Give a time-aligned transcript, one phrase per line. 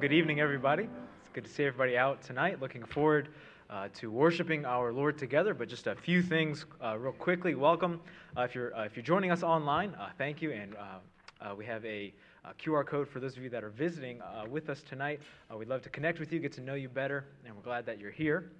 [0.00, 0.84] good evening, everybody.
[0.84, 2.58] It's good to see everybody out tonight.
[2.58, 3.28] Looking forward
[3.68, 5.52] uh, to worshiping our Lord together.
[5.52, 7.54] But just a few things, uh, real quickly.
[7.54, 8.00] Welcome.
[8.34, 10.52] Uh, if, you're, uh, if you're joining us online, uh, thank you.
[10.52, 12.14] And uh, we have a,
[12.46, 15.20] a, QR code for those of you that are visiting with us tonight.
[15.54, 17.98] we'd love to connect with you, get to know you better, and we're glad that
[17.98, 18.52] you're here.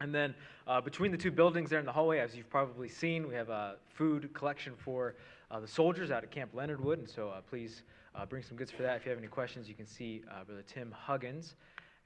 [0.00, 0.34] And then
[0.84, 3.76] between the two buildings there in the hallway, as you've probably seen, we have a
[3.94, 5.14] food collection for
[5.60, 6.98] the soldiers out at Camp Leonard Wood.
[6.98, 8.96] And so please uh, bring some goods for that.
[8.96, 11.54] If you have any questions, you can see uh, Brother Tim Huggins.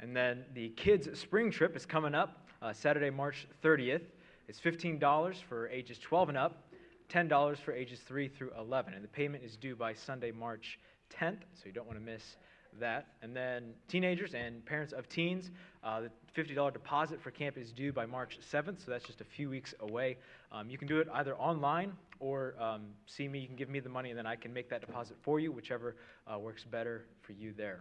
[0.00, 4.02] And then the kids' spring trip is coming up uh, Saturday, March 30th.
[4.48, 6.68] It's $15 for ages 12 and up,
[7.10, 8.94] $10 for ages 3 through 11.
[8.94, 10.78] And the payment is due by Sunday, March
[11.18, 12.36] 10th, so you don't want to miss
[12.78, 13.08] that.
[13.22, 15.50] And then teenagers and parents of teens,
[15.82, 16.10] uh, the
[16.40, 19.74] $50 deposit for camp is due by March 7th, so that's just a few weeks
[19.80, 20.18] away.
[20.52, 23.38] Um, you can do it either online or um, see me.
[23.40, 25.52] You can give me the money, and then I can make that deposit for you,
[25.52, 25.96] whichever
[26.32, 27.80] uh, works better for you there.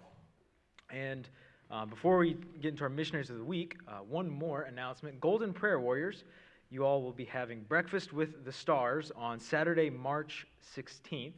[0.89, 1.27] And
[1.71, 5.19] uh, before we get into our missionaries of the week, uh, one more announcement.
[5.19, 6.23] Golden Prayer Warriors,
[6.69, 10.45] you all will be having breakfast with the stars on Saturday, March
[10.75, 11.33] 16th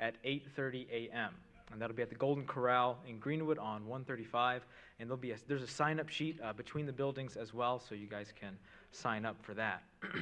[0.00, 1.34] at 8:30 a.m
[1.72, 4.64] and that'll be at the Golden Corral in Greenwood on 135.
[4.98, 7.78] And there'll be a, there's a sign up sheet uh, between the buildings as well,
[7.78, 8.56] so you guys can
[8.92, 9.82] sign up for that.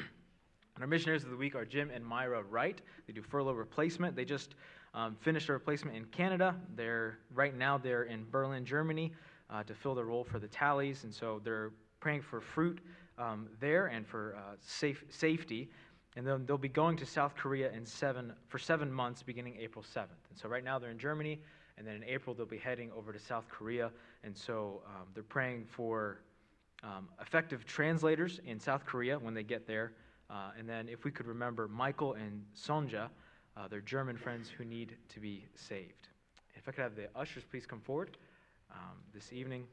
[0.77, 2.81] and our missionaries of the week are Jim and Myra Wright.
[3.09, 4.15] They do furlough replacement.
[4.15, 4.55] They just
[4.95, 6.55] um, finished a replacement in Canada.
[6.77, 9.13] They're right now they're in Berlin, Germany,
[9.51, 12.79] uh, to fill their role for the tallies, and so they're praying for fruit
[13.19, 15.69] um, there and for uh, safe, safety
[16.17, 19.85] and then they'll be going to South Korea in seven, for seven months beginning April
[19.85, 20.25] 7th.
[20.31, 21.39] And so right now they're in Germany,
[21.77, 23.91] and then in April they'll be heading over to South Korea.
[24.25, 26.23] And so um, they're praying for
[26.83, 29.93] um, effective translators in South Korea when they get there.
[30.29, 33.09] Uh, and then if we could remember Michael and Sonja,
[33.57, 36.09] uh, their German friends who need to be saved.
[36.57, 38.17] If I could have the ushers please come forward
[38.71, 39.65] um, this evening.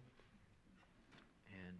[1.67, 1.77] And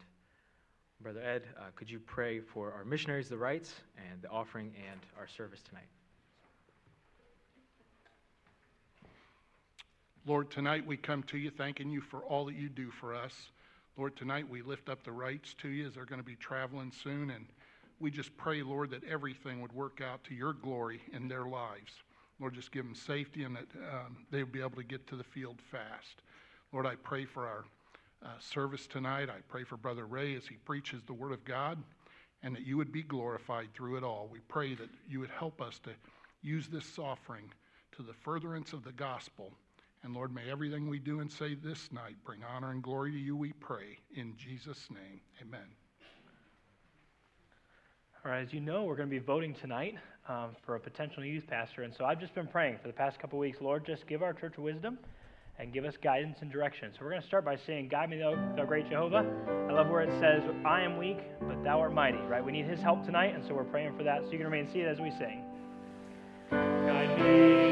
[1.01, 3.73] Brother Ed, uh, could you pray for our missionaries, the Wrights,
[4.11, 5.87] and the offering and our service tonight?
[10.25, 13.33] Lord, tonight we come to you thanking you for all that you do for us.
[13.97, 16.93] Lord, tonight we lift up the Wrights to you as they're going to be traveling
[17.03, 17.29] soon.
[17.29, 17.45] And
[18.03, 21.93] we just pray, Lord, that everything would work out to your glory in their lives.
[22.37, 25.15] Lord, just give them safety and that um, they would be able to get to
[25.15, 26.21] the field fast.
[26.73, 27.63] Lord, I pray for our
[28.21, 29.29] uh, service tonight.
[29.29, 31.81] I pray for Brother Ray as he preaches the Word of God
[32.43, 34.27] and that you would be glorified through it all.
[34.29, 35.91] We pray that you would help us to
[36.41, 37.49] use this offering
[37.95, 39.53] to the furtherance of the gospel.
[40.03, 43.17] And Lord, may everything we do and say this night bring honor and glory to
[43.17, 43.97] you, we pray.
[44.13, 45.82] In Jesus' name, amen.
[48.25, 49.95] As you know, we're going to be voting tonight
[50.29, 51.83] um, for a potential youth pastor.
[51.83, 54.31] And so I've just been praying for the past couple weeks Lord, just give our
[54.31, 54.97] church wisdom
[55.59, 56.91] and give us guidance and direction.
[56.93, 59.25] So we're going to start by saying, Guide me, thou, thou great Jehovah.
[59.69, 62.43] I love where it says, I am weak, but thou art mighty, right?
[62.43, 64.23] We need his help tonight, and so we're praying for that.
[64.23, 65.43] So you can remain seated as we sing.
[66.49, 67.62] Guide me,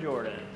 [0.00, 0.49] Jordan.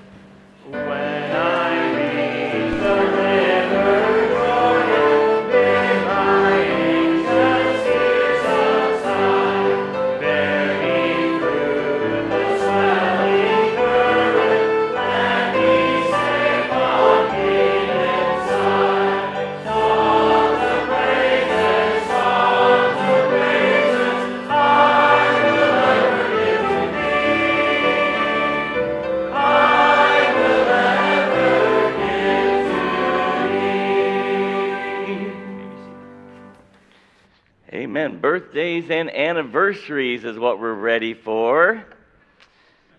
[38.85, 41.83] Birthdays and anniversaries is what we're ready for.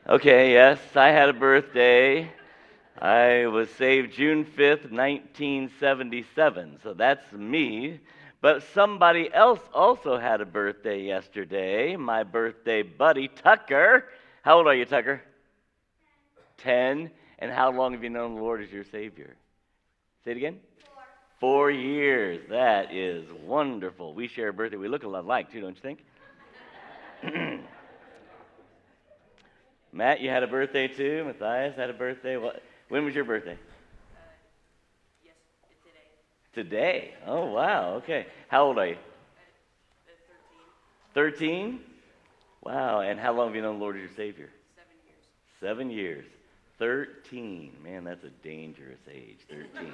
[0.07, 2.31] Okay, yes, I had a birthday.
[2.99, 6.79] I was saved June 5th, 1977.
[6.81, 7.99] So that's me.
[8.41, 11.95] But somebody else also had a birthday yesterday.
[11.95, 14.05] My birthday buddy, Tucker.
[14.41, 15.21] How old are you, Tucker?
[16.57, 17.11] Ten.
[17.37, 19.35] And how long have you known the Lord as your Savior?
[20.23, 20.59] Say it again.
[21.39, 22.41] Four years.
[22.49, 24.13] That is wonderful.
[24.13, 24.77] We share a birthday.
[24.77, 25.99] We look a lot alike, too, don't you think?
[29.95, 31.23] Matt, you had a birthday too.
[31.25, 32.35] Matthias had a birthday.
[32.35, 32.61] What?
[32.89, 33.53] When was your birthday?
[33.53, 34.17] Uh,
[35.23, 35.35] yes,
[36.53, 36.69] today.
[36.69, 37.13] Today.
[37.25, 37.95] Oh, wow.
[37.95, 38.27] Okay.
[38.49, 38.97] How old are you?
[41.15, 41.79] The 13, 13?
[42.61, 42.99] Wow.
[42.99, 44.49] And how long have you known the Lord as your Savior?
[44.75, 45.23] seven years.
[45.61, 46.25] Seven years.
[46.77, 47.71] 13.
[47.81, 49.39] Man, that's a dangerous age.
[49.49, 49.67] 13.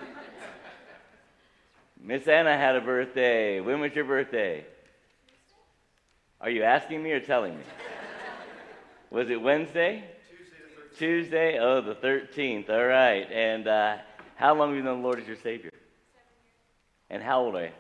[2.04, 3.60] Miss Anna had a birthday.
[3.60, 4.66] When was your birthday?
[6.40, 7.64] Are you asking me or telling me?
[9.12, 10.04] Was it Wednesday?
[10.98, 11.60] Tuesday.
[11.60, 12.72] Oh, the 13th.
[12.72, 13.32] All right.
[13.32, 13.98] And uh,
[14.36, 15.70] how long have you known the Lord as your Savior?
[17.12, 17.72] And how old are you?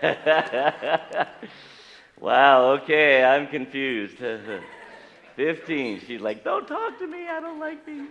[0.00, 1.26] 15.
[2.20, 4.16] wow, okay, I'm confused.
[5.36, 6.00] 15.
[6.06, 8.06] She's like, don't talk to me, I don't like me.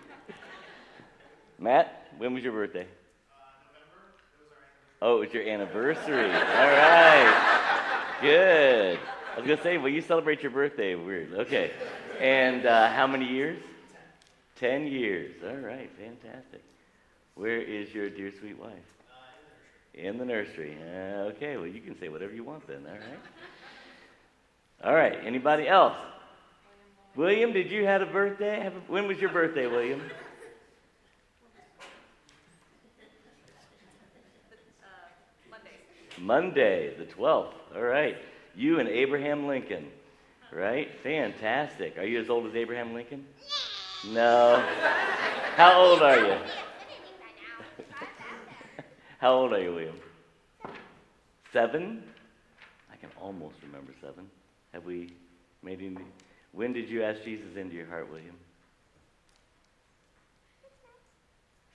[1.57, 2.87] Matt, when was your birthday?
[5.01, 6.25] Oh, it was your anniversary.
[6.25, 8.17] All right.
[8.21, 8.99] Good.
[9.33, 10.95] I was going to say, well, you celebrate your birthday.
[10.95, 11.33] Weird.
[11.33, 11.71] Okay.
[12.19, 13.61] And uh, how many years?
[14.55, 15.35] Ten years.
[15.45, 15.91] All right.
[15.97, 16.63] Fantastic.
[17.35, 18.73] Where is your dear sweet wife?
[19.93, 20.77] In the nursery.
[20.81, 23.19] Uh, okay, well, you can say whatever you want then, all right?
[24.83, 25.95] All right, anybody else?
[27.15, 28.59] William, did you have a birthday?
[28.59, 30.01] Have a, when was your birthday, William?
[36.19, 36.95] Monday.
[36.97, 37.53] The 12th.
[37.75, 38.15] All right.
[38.55, 39.87] You and Abraham Lincoln,
[40.51, 40.89] right?
[41.03, 41.97] Fantastic.
[41.97, 43.25] Are you as old as Abraham Lincoln?
[44.03, 44.63] No.
[45.55, 46.37] How old are you?
[49.19, 49.95] How old are you, William?
[51.51, 52.03] Seven?
[52.91, 54.29] I can almost remember seven.
[54.73, 55.13] Have we
[55.63, 55.97] made any?
[56.51, 58.35] When did you ask Jesus into your heart, William?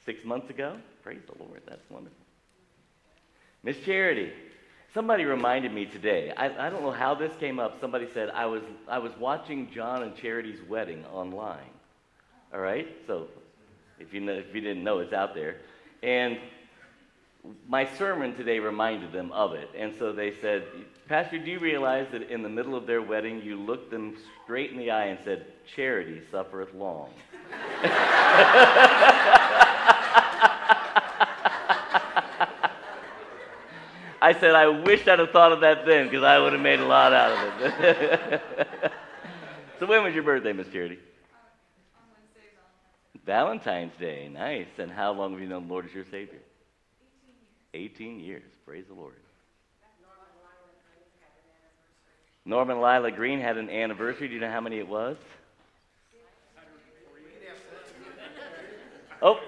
[0.07, 0.77] Six months ago?
[1.03, 1.61] Praise the Lord.
[1.69, 2.17] That's wonderful.
[3.63, 4.33] Miss Charity,
[4.95, 6.33] somebody reminded me today.
[6.37, 7.79] I, I don't know how this came up.
[7.81, 11.71] Somebody said I was I was watching John and Charity's wedding online.
[12.55, 13.29] All right, so
[13.99, 15.59] if you know, if you didn't know, it's out there.
[16.03, 16.39] And
[17.69, 19.69] my sermon today reminded them of it.
[19.77, 20.65] And so they said,
[21.09, 24.71] Pastor, do you realize that in the middle of their wedding, you looked them straight
[24.71, 27.11] in the eye and said, Charity suffereth long?
[34.31, 36.79] I said, I wish I'd have thought of that then because I would have made
[36.79, 38.43] a lot out of it.
[39.81, 41.01] so, when was your birthday, Miss Charity?
[43.27, 44.31] Valentine's Day.
[44.33, 44.69] Nice.
[44.79, 46.39] And how long have you known the Lord as your Savior?
[47.75, 48.45] 18 years.
[48.65, 49.17] Praise the Lord.
[52.45, 54.29] Norman and Lila Green had an anniversary.
[54.29, 55.17] Do you know how many it was?
[59.21, 59.41] Oh,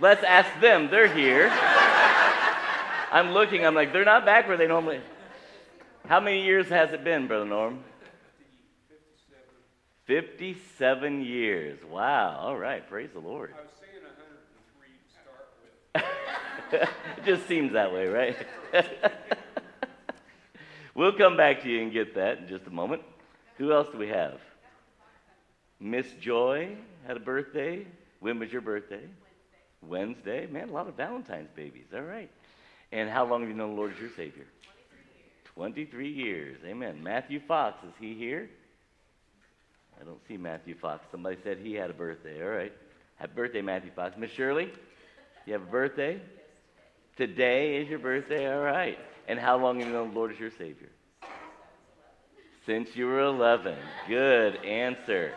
[0.00, 0.88] let's ask them.
[0.90, 1.50] They're here.
[3.10, 3.66] I'm looking.
[3.66, 5.00] I'm like, they're not back where they normally.
[6.06, 7.82] How many years has it been, Brother Norm?
[10.06, 11.78] 57 years.
[11.88, 12.38] Wow.
[12.40, 12.88] All right.
[12.88, 13.54] Praise the Lord.
[13.56, 14.02] I was saying
[15.92, 16.08] 103 to
[16.72, 17.18] start with.
[17.18, 18.36] it just seems that way, right?
[20.94, 23.02] we'll come back to you and get that in just a moment.
[23.58, 24.40] Who else do we have?
[25.78, 26.76] Miss Joy
[27.06, 27.86] had a birthday.
[28.18, 29.04] When was your birthday?
[29.82, 30.46] Wednesday.
[30.46, 31.86] Man, a lot of Valentine's babies.
[31.94, 32.30] All right.
[32.92, 34.46] And how long have you known the Lord as your Savior?
[35.54, 36.58] 23 years.
[36.64, 37.02] Amen.
[37.02, 38.48] Matthew Fox, is he here?
[40.00, 41.04] I don't see Matthew Fox.
[41.10, 42.42] Somebody said he had a birthday.
[42.42, 42.72] All right.
[43.16, 44.16] Happy birthday, Matthew Fox.
[44.16, 44.70] Miss Shirley,
[45.44, 46.20] you have a birthday?
[47.16, 48.50] Today is your birthday.
[48.52, 48.98] All right.
[49.28, 50.88] And how long have you known the Lord as your Savior?
[52.64, 53.76] Since you were 11.
[54.08, 55.34] Good answer.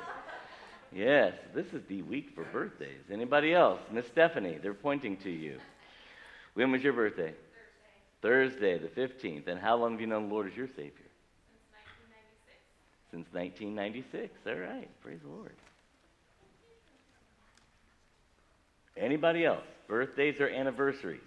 [0.94, 3.02] Yes, this is the week for birthdays.
[3.12, 3.80] Anybody else?
[3.92, 5.58] Miss Stephanie, they're pointing to you.
[6.54, 7.34] When was your birthday?
[8.24, 8.80] Thursday.
[8.80, 9.48] the 15th.
[9.48, 11.12] And how long have you known the Lord as your Savior?
[13.12, 14.08] Since 1996.
[14.10, 14.48] Since 1996.
[14.48, 14.90] All right.
[15.04, 15.52] Praise the Lord.
[18.96, 19.66] Anybody else?
[19.88, 21.22] Birthdays or anniversaries?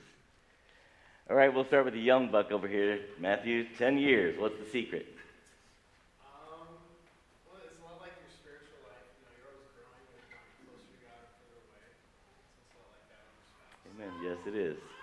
[1.28, 3.00] All right, we'll start with the young buck over here.
[3.18, 4.38] Matthew, 10 years.
[4.38, 5.06] What's the secret?
[6.22, 6.70] Um,
[7.50, 9.02] well, it's a lot like your spiritual life.
[9.18, 11.82] You know, you're always growing and going closer to God and further away.
[12.62, 13.82] It's a like that on your spouse.
[13.90, 14.12] Amen.
[14.22, 14.95] Yes, it is.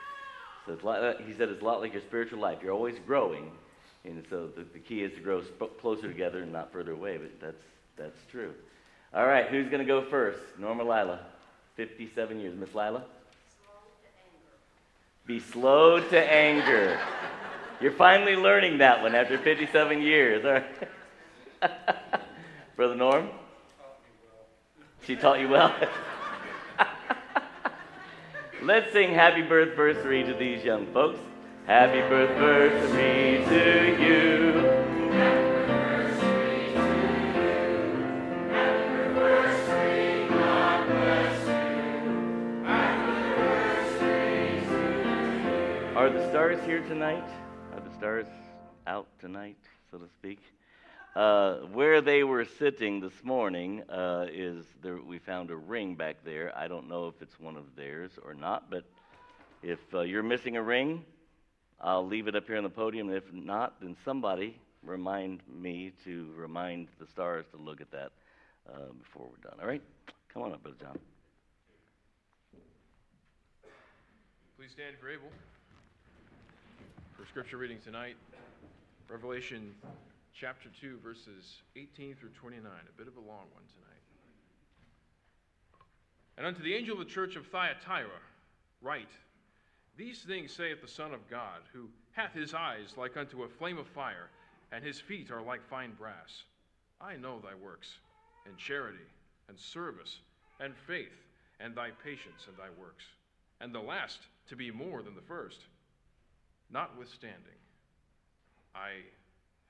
[0.66, 2.60] So lot, uh, he said it's a lot like your spiritual life.
[2.64, 3.52] You're always growing,
[4.06, 7.18] and so the, the key is to grow sp- closer together and not further away.
[7.18, 7.64] But that's
[7.98, 8.54] that's true.
[9.14, 10.40] All right, who's going to go first?
[10.58, 11.20] Norma Lila,
[11.76, 12.56] 57 years.
[12.58, 13.04] Miss Lila?
[13.04, 13.70] Slow
[14.02, 14.40] to anger.
[15.26, 17.00] Be slow to anger.
[17.82, 20.46] You're finally learning that one after 57 years.
[20.46, 21.90] All right.
[22.76, 23.30] Brother Norm?
[25.06, 25.76] She taught you well?
[28.66, 31.20] Let's sing happy birthday to these young folks.
[31.68, 34.60] Happy birthday to you.
[45.98, 47.28] Are the stars here tonight?
[47.74, 48.28] Are the stars
[48.88, 49.58] out tonight,
[49.92, 50.40] so to speak?
[51.16, 56.16] Uh, where they were sitting this morning uh, is there, we found a ring back
[56.26, 56.52] there.
[56.58, 58.84] I don't know if it's one of theirs or not, but
[59.62, 61.06] if uh, you're missing a ring,
[61.80, 63.14] I'll leave it up here on the podium.
[63.14, 68.12] If not, then somebody remind me to remind the stars to look at that
[68.68, 69.60] uh, before we're done.
[69.62, 69.84] All right?
[70.34, 70.98] Come on up, Brother John.
[74.58, 75.30] Please stand if you're able.
[77.16, 78.16] For scripture reading tonight,
[79.08, 79.76] Revelation
[80.34, 84.02] chapter 2, verses 18 through 29, a bit of a long one tonight.
[86.38, 88.20] And unto the angel of the church of Thyatira,
[88.82, 89.12] write
[89.96, 93.78] These things saith the Son of God, who hath his eyes like unto a flame
[93.78, 94.30] of fire,
[94.72, 96.44] and his feet are like fine brass.
[97.00, 98.00] I know thy works,
[98.48, 99.06] and charity,
[99.48, 100.20] and service,
[100.60, 101.14] and faith,
[101.60, 103.06] and thy patience, and thy works,
[103.62, 105.60] and the last to be more than the first.
[106.72, 107.60] Notwithstanding,
[108.76, 109.04] I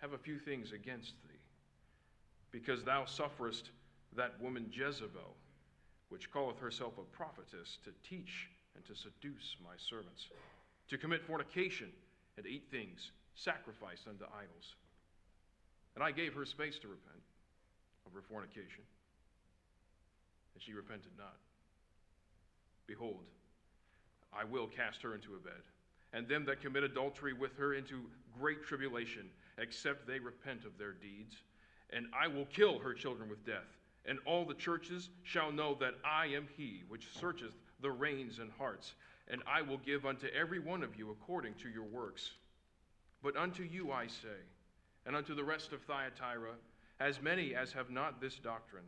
[0.03, 1.39] have a few things against thee,
[2.51, 3.69] because thou sufferest
[4.17, 5.33] that woman Jezebel,
[6.09, 10.27] which calleth herself a prophetess, to teach and to seduce my servants,
[10.89, 11.87] to commit fornication
[12.35, 14.75] and eat things sacrificed unto idols.
[15.95, 17.23] And I gave her space to repent
[18.05, 18.83] of her fornication,
[20.53, 21.37] and she repented not.
[22.87, 23.23] Behold,
[24.37, 25.63] I will cast her into a bed,
[26.11, 28.01] and them that commit adultery with her into
[28.37, 31.35] great tribulation, except they repent of their deeds.
[31.91, 33.77] And I will kill her children with death.
[34.05, 38.51] And all the churches shall know that I am he which searcheth the reins and
[38.57, 38.93] hearts.
[39.29, 42.31] And I will give unto every one of you according to your works.
[43.21, 44.41] But unto you I say,
[45.05, 46.55] and unto the rest of Thyatira,
[46.99, 48.83] as many as have not this doctrine,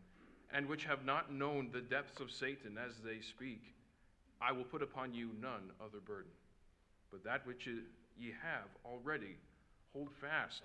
[0.53, 3.61] and which have not known the depths of Satan as they speak,
[4.41, 6.31] I will put upon you none other burden,
[7.11, 9.37] but that which ye have already
[9.95, 10.63] hold fast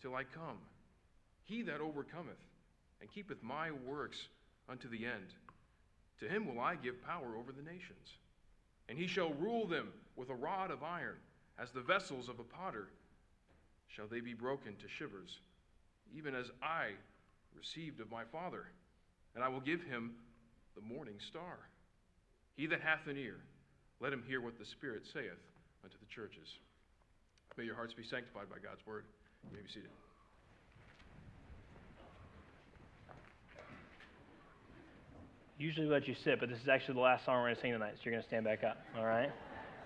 [0.00, 0.58] till I come.
[1.44, 2.38] He that overcometh
[3.00, 4.28] and keepeth my works
[4.68, 5.34] unto the end,
[6.20, 8.18] to him will I give power over the nations.
[8.88, 11.16] And he shall rule them with a rod of iron,
[11.58, 12.88] as the vessels of a potter
[13.88, 15.38] shall they be broken to shivers,
[16.16, 16.90] even as I
[17.56, 18.66] received of my Father.
[19.34, 20.12] And I will give him
[20.74, 21.58] the morning star.
[22.56, 23.36] He that hath an ear,
[24.00, 25.42] let him hear what the Spirit saith
[25.84, 26.58] unto the churches.
[27.58, 29.02] May your hearts be sanctified by God's word.
[29.50, 29.90] You may be seated.
[35.58, 37.60] Usually we let you sit, but this is actually the last song we're going to
[37.60, 39.32] sing tonight, so you're going to stand back up, all right?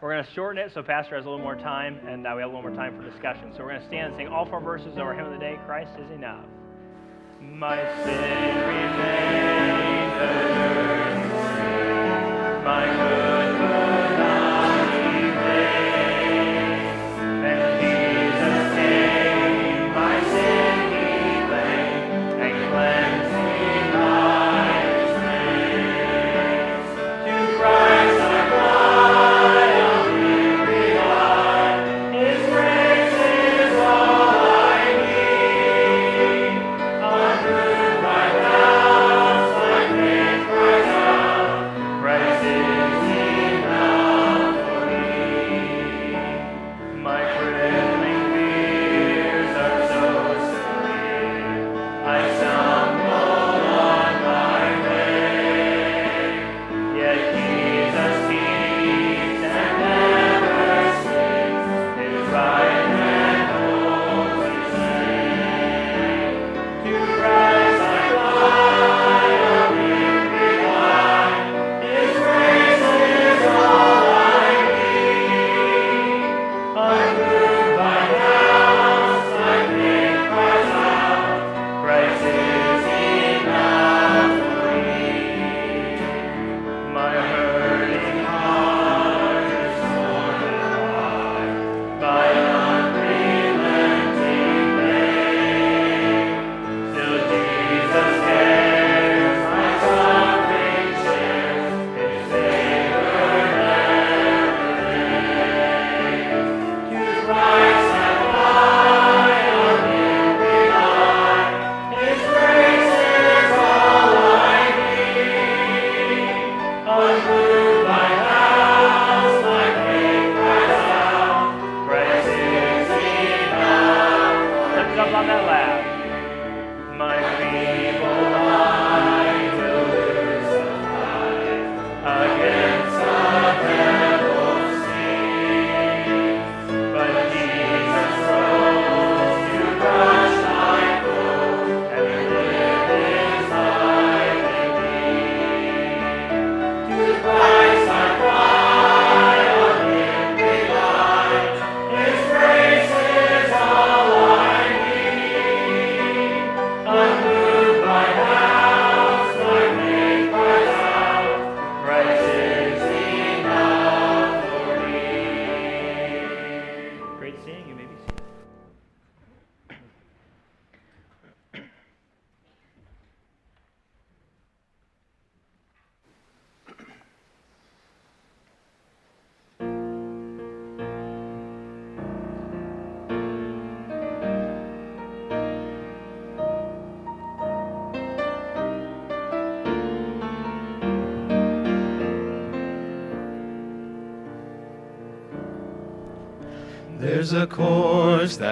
[0.03, 2.43] We're going to shorten it so Pastor has a little more time, and now we
[2.43, 3.55] have a little more time for discussion.
[3.57, 5.39] So we're going to stand and sing all four verses of our hymn of the
[5.39, 6.45] day, Christ is Enough.
[7.41, 10.52] My sin remains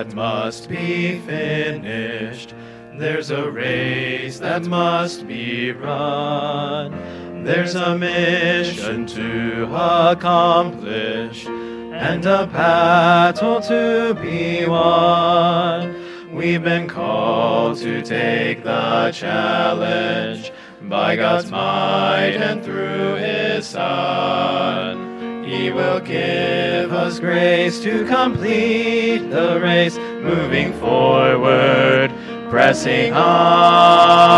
[0.01, 2.55] that must be finished.
[2.95, 7.45] There's a race that must be run.
[7.45, 16.35] There's a mission to accomplish and a battle to be won.
[16.35, 25.45] We've been called to take the challenge by God's might and through His Son.
[25.45, 32.13] He will give us grace to complete the race, moving forward,
[32.51, 34.31] pressing on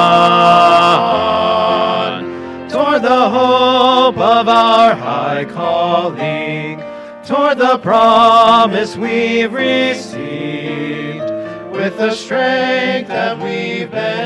[2.68, 6.78] toward the hope of our high calling,
[7.24, 11.30] toward the promise we've received,
[11.70, 14.21] with the strength that we've been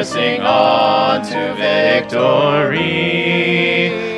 [0.00, 2.80] pressing on to victory,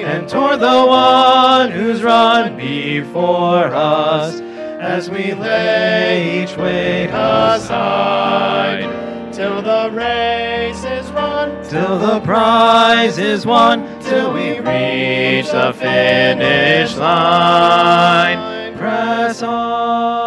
[0.05, 4.41] and toward the one who's run before us,
[4.79, 8.89] as we lay each weight aside,
[9.33, 16.97] till the race is run, till the prize is won, till we reach the finish
[16.97, 18.79] line.
[18.79, 20.22] Press on.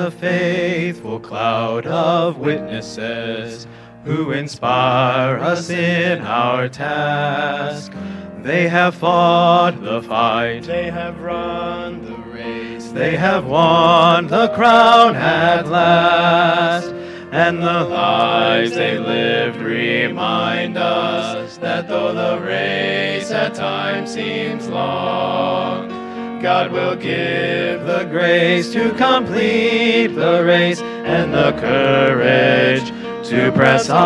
[0.00, 3.66] A faithful cloud of witnesses
[4.04, 7.92] who inspire us in our task.
[8.38, 15.16] They have fought the fight, they have run the race, they have won the crown
[15.16, 16.86] at last.
[17.30, 25.99] And the lives they lived remind us that though the race at times seems long,
[26.40, 32.88] God will give the grace to complete the race and the courage
[33.28, 34.00] to press on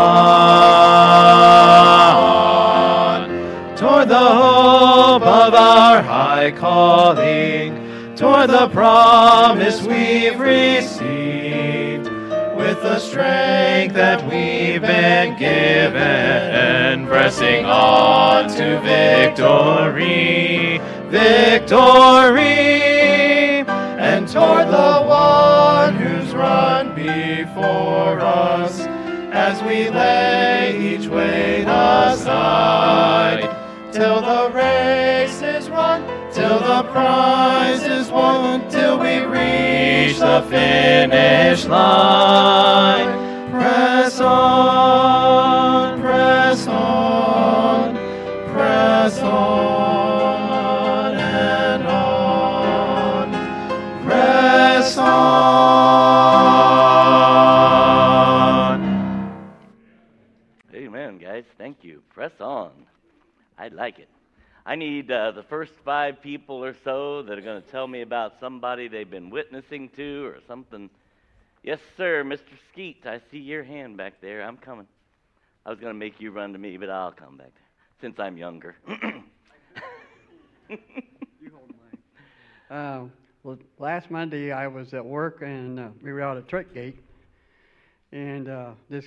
[3.76, 12.08] toward the hope of our high calling, toward the promise we've received,
[12.56, 22.84] with the strength that we've been given, pressing on to victory, victory,
[23.98, 28.80] and toward the one who's run before us,
[29.32, 33.48] as we lay each weight aside,
[33.92, 41.64] till the race is run, till the prize is won, till we reach the finish
[41.66, 43.23] line.
[63.64, 64.10] I like it.
[64.66, 68.02] I need uh, the first five people or so that are going to tell me
[68.02, 70.90] about somebody they've been witnessing to or something.
[71.62, 72.42] Yes, sir, Mr.
[72.70, 73.06] Skeet.
[73.06, 74.42] I see your hand back there.
[74.42, 74.86] I'm coming.
[75.64, 78.20] I was going to make you run to me, but I'll come back there since
[78.20, 78.76] I'm younger.
[80.68, 81.72] You hold
[82.70, 83.08] Uh,
[83.44, 86.98] well, last Monday I was at work and uh, we were out at Trick Gate,
[88.12, 89.06] and uh, this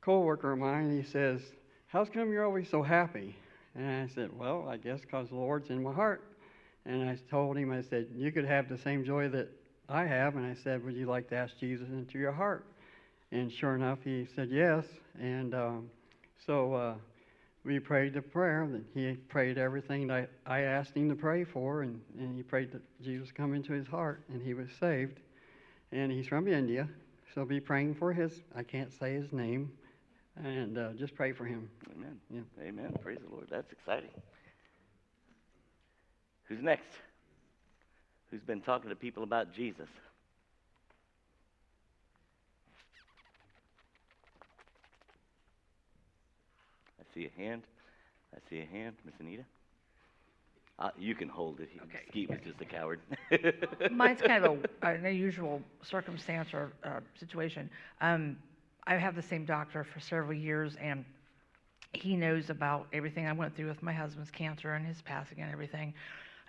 [0.00, 1.40] coworker of mine he says,
[1.86, 3.36] "How's come you're always so happy?"
[3.74, 6.22] And I said, "Well, I guess 'cause the Lord's in my heart."
[6.84, 9.48] And I told him, I said, "You could have the same joy that
[9.88, 12.66] I have." And I said, "Would you like to ask Jesus into your heart?"
[13.30, 14.86] And sure enough, he said yes.
[15.18, 15.90] And um,
[16.44, 16.94] so uh,
[17.64, 18.68] we prayed the prayer.
[18.70, 22.42] That he prayed everything that I, I asked him to pray for, and, and he
[22.42, 25.20] prayed that Jesus come into his heart, and he was saved.
[25.92, 26.88] And he's from India,
[27.34, 28.42] so be praying for his.
[28.54, 29.70] I can't say his name,
[30.36, 31.68] and uh, just pray for him.
[31.94, 32.18] Amen.
[32.30, 32.40] Yeah.
[32.62, 32.94] Amen.
[33.02, 33.48] Praise the Lord.
[33.50, 34.10] That's exciting.
[36.44, 36.88] Who's next?
[38.30, 39.88] Who's been talking to people about Jesus?
[46.98, 47.62] I see a hand.
[48.34, 48.96] I see a hand.
[49.04, 49.44] Miss Anita?
[50.78, 51.68] Uh, you can hold it.
[51.82, 52.00] Okay.
[52.08, 53.00] Skeet was just a coward.
[53.90, 57.68] Mine's kind of a, an unusual circumstance or uh, situation.
[58.00, 58.36] Um,
[58.86, 61.04] I have the same doctor for several years, and
[61.92, 65.52] he knows about everything I went through with my husband's cancer and his passing and
[65.52, 65.94] everything.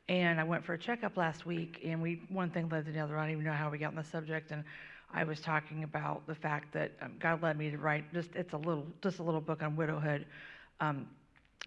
[0.10, 3.00] And I went for a checkup last week, and we one thing led to the
[3.00, 3.18] other.
[3.18, 4.64] I don't even know how we got on the subject, and
[5.14, 8.54] I was talking about the fact that um, God led me to write just it's
[8.54, 10.26] a little just a little book on widowhood.
[10.80, 11.08] Um,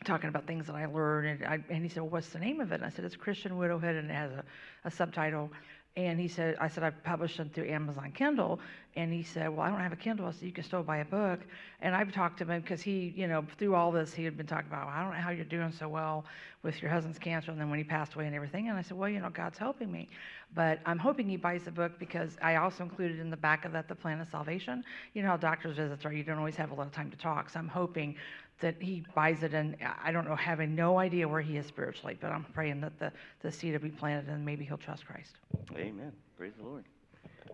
[0.05, 2.61] talking about things that I learned, and, I, and he said, well, "What's the name
[2.61, 4.45] of it?" And I said, "It's Christian Widowhood, and it has a,
[4.85, 5.51] a subtitle."
[5.97, 8.61] And he said, "I said I published them through Amazon Kindle."
[8.97, 10.99] And he said, "Well, I don't have a Kindle." I said, "You can still buy
[10.99, 11.41] a book."
[11.81, 14.47] And I've talked to him because he, you know, through all this, he had been
[14.47, 16.27] talking about, "I don't know how you're doing so well
[16.63, 18.69] with your husband's cancer," and then when he passed away and everything.
[18.69, 20.11] And I said, "Well, you know, God's helping me."
[20.55, 23.73] But I'm hoping he buys the book because I also included in the back of
[23.73, 24.85] that the plan of salvation.
[25.15, 27.17] You know how doctor's visits are; you don't always have a lot of time to
[27.17, 27.49] talk.
[27.49, 28.17] So I'm hoping
[28.61, 32.17] that he buys it and I don't know, having no idea where he is spiritually,
[32.21, 35.37] but I'm praying that the, the seed will be planted and maybe he'll trust Christ.
[35.75, 36.13] Amen.
[36.39, 36.85] Praise the Lord.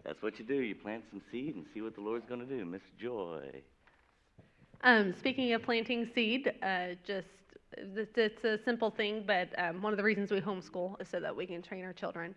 [0.04, 0.54] That's what you do.
[0.54, 2.64] You plant some seed and see what the Lord's going to do.
[2.64, 3.62] Miss Joy.
[4.84, 7.28] Um, speaking of planting seed, uh, just
[7.76, 11.20] it's, it's a simple thing, but um, one of the reasons we homeschool is so
[11.20, 12.34] that we can train our children,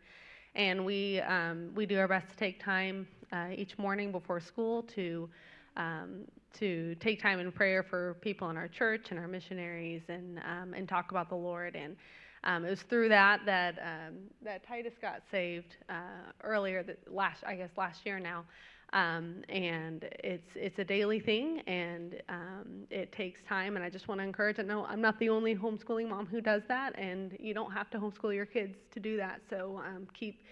[0.54, 4.84] and we um, we do our best to take time uh, each morning before school
[4.84, 5.28] to
[5.76, 6.22] um,
[6.60, 10.74] to take time in prayer for people in our church and our missionaries, and um,
[10.74, 11.76] and talk about the Lord.
[11.76, 11.96] And
[12.44, 17.44] um, it was through that that um, that Titus got saved uh, earlier that last
[17.46, 18.46] I guess last year now.
[18.94, 23.76] Um, and it's it's a daily thing, and um, it takes time.
[23.76, 24.60] And I just want to encourage.
[24.60, 27.90] I know I'm not the only homeschooling mom who does that, and you don't have
[27.90, 29.42] to homeschool your kids to do that.
[29.50, 30.44] So um, keep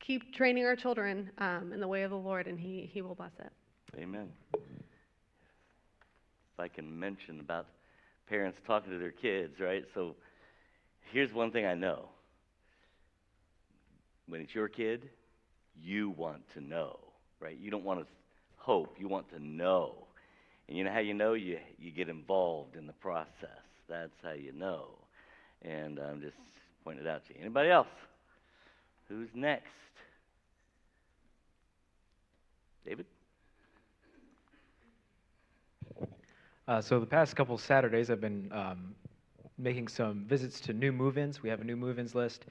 [0.00, 1.30] keep training our children
[1.72, 3.52] in the way of the Lord, and He He will bless it.
[4.00, 4.28] Amen.
[6.54, 7.66] If I can mention about
[8.28, 9.84] parents talking to their kids, right?
[9.94, 10.14] So
[11.12, 12.08] here's one thing I know.
[14.26, 15.10] When it's your kid,
[15.82, 16.98] you want to know
[17.44, 17.58] right?
[17.60, 18.06] You don't want to
[18.56, 19.94] hope, you want to know.
[20.66, 21.34] And you know how you know?
[21.34, 23.62] You, you get involved in the process.
[23.88, 24.86] That's how you know.
[25.60, 26.36] And I'm just
[26.82, 27.40] pointing it out to you.
[27.40, 27.86] Anybody else?
[29.08, 29.68] Who's next?
[32.86, 33.04] David?
[36.66, 38.94] Uh, so the past couple Saturdays, I've been um,
[39.58, 41.42] making some visits to new move-ins.
[41.42, 42.46] We have a new move-ins list.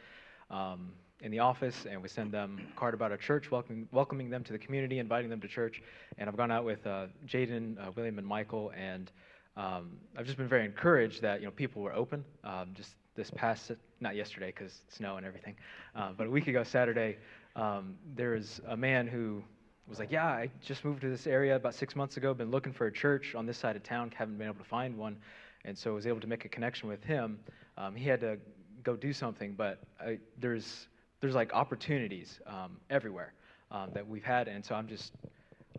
[0.52, 4.30] Um, in the office, and we send them a card about our church, welcoming, welcoming
[4.30, 5.82] them to the community, inviting them to church.
[6.18, 9.10] And I've gone out with uh, Jaden, uh, William, and Michael, and
[9.56, 12.26] um, I've just been very encouraged that you know people were open.
[12.44, 13.72] Um, just this past,
[14.02, 15.56] not yesterday because snow and everything,
[15.96, 17.18] uh, but a week ago Saturday,
[17.56, 19.42] um, there was a man who
[19.90, 22.34] was like, "Yeah, I just moved to this area about six months ago.
[22.34, 24.12] Been looking for a church on this side of town.
[24.16, 25.18] Haven't been able to find one."
[25.66, 27.40] And so I was able to make a connection with him.
[27.78, 28.38] Um, he had to
[28.84, 30.88] go do something, but I, there's
[31.22, 33.34] there's like opportunities um, everywhere
[33.72, 35.14] um, that we've had, and so I'm just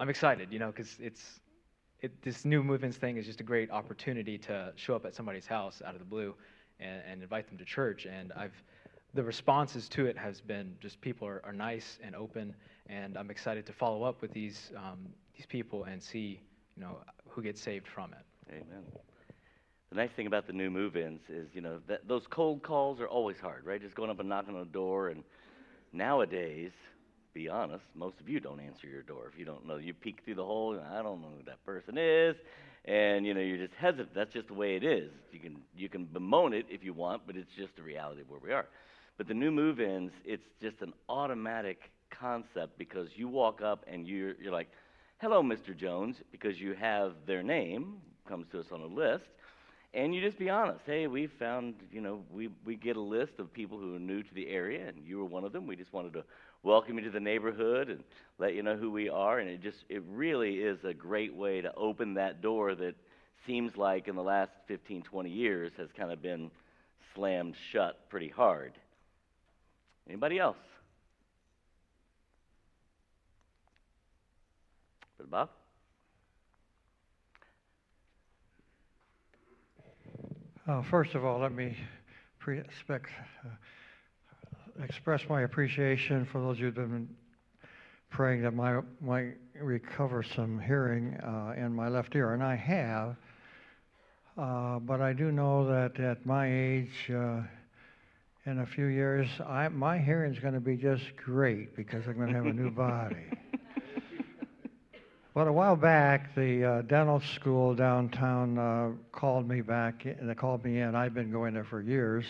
[0.00, 1.40] I'm excited, you know, because it's
[2.00, 5.46] it, this new movements thing is just a great opportunity to show up at somebody's
[5.46, 6.34] house out of the blue
[6.80, 8.54] and, and invite them to church, and I've
[9.14, 12.54] the responses to it has been just people are, are nice and open,
[12.88, 16.40] and I'm excited to follow up with these um, these people and see
[16.76, 18.52] you know who gets saved from it.
[18.52, 18.84] Amen.
[19.90, 23.06] The nice thing about the new move-ins is, you know, that those cold calls are
[23.06, 23.80] always hard, right?
[23.80, 25.08] Just going up and knocking on the door.
[25.08, 25.22] And
[25.92, 26.72] nowadays,
[27.32, 29.76] be honest, most of you don't answer your door if you don't know.
[29.76, 32.36] You peek through the hole, and I don't know who that person is,
[32.84, 34.14] and you know you're just hesitant.
[34.14, 35.10] That's just the way it is.
[35.32, 38.30] You can you can bemoan it if you want, but it's just the reality of
[38.30, 38.66] where we are.
[39.16, 44.34] But the new move-ins, it's just an automatic concept because you walk up and you're
[44.34, 44.68] you're like,
[45.18, 45.76] "Hello, Mr.
[45.76, 47.96] Jones," because you have their name
[48.28, 49.24] comes to us on a list
[49.94, 50.80] and you just be honest.
[50.84, 54.24] Hey, we found, you know, we, we get a list of people who are new
[54.24, 55.68] to the area, and you were one of them.
[55.68, 56.24] We just wanted to
[56.64, 58.02] welcome you to the neighborhood and
[58.38, 59.38] let you know who we are.
[59.38, 62.96] And it just, it really is a great way to open that door that
[63.46, 66.50] seems like in the last 15, 20 years has kind of been
[67.14, 68.72] slammed shut pretty hard.
[70.08, 70.56] Anybody else?
[75.30, 75.50] Bob?
[80.66, 81.76] Uh, first of all, let me
[82.46, 83.10] expect,
[83.44, 87.08] uh, express my appreciation for those who've been
[88.10, 93.16] praying that I might recover some hearing uh, in my left ear, and I have.
[94.38, 97.42] Uh, but I do know that at my age, uh,
[98.46, 102.14] in a few years, I, my hearing is going to be just great because I'm
[102.14, 103.26] going to have a new body.
[105.34, 110.34] Well, a while back, the uh, dental school downtown uh, called me back, and they
[110.36, 110.94] called me in.
[110.94, 112.24] I've been going there for years.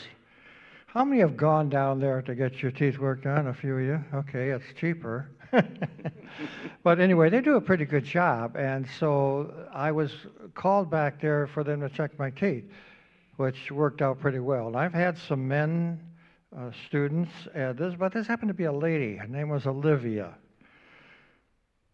[0.86, 3.48] How many have gone down there to get your teeth worked on?
[3.48, 4.04] A few of you.
[4.14, 5.28] Okay, it's cheaper.
[6.82, 10.10] but anyway, they do a pretty good job, and so I was
[10.54, 12.64] called back there for them to check my teeth,
[13.36, 14.68] which worked out pretty well.
[14.68, 16.00] And I've had some men
[16.56, 19.16] uh, students, uh, this, but this happened to be a lady.
[19.16, 20.36] Her name was Olivia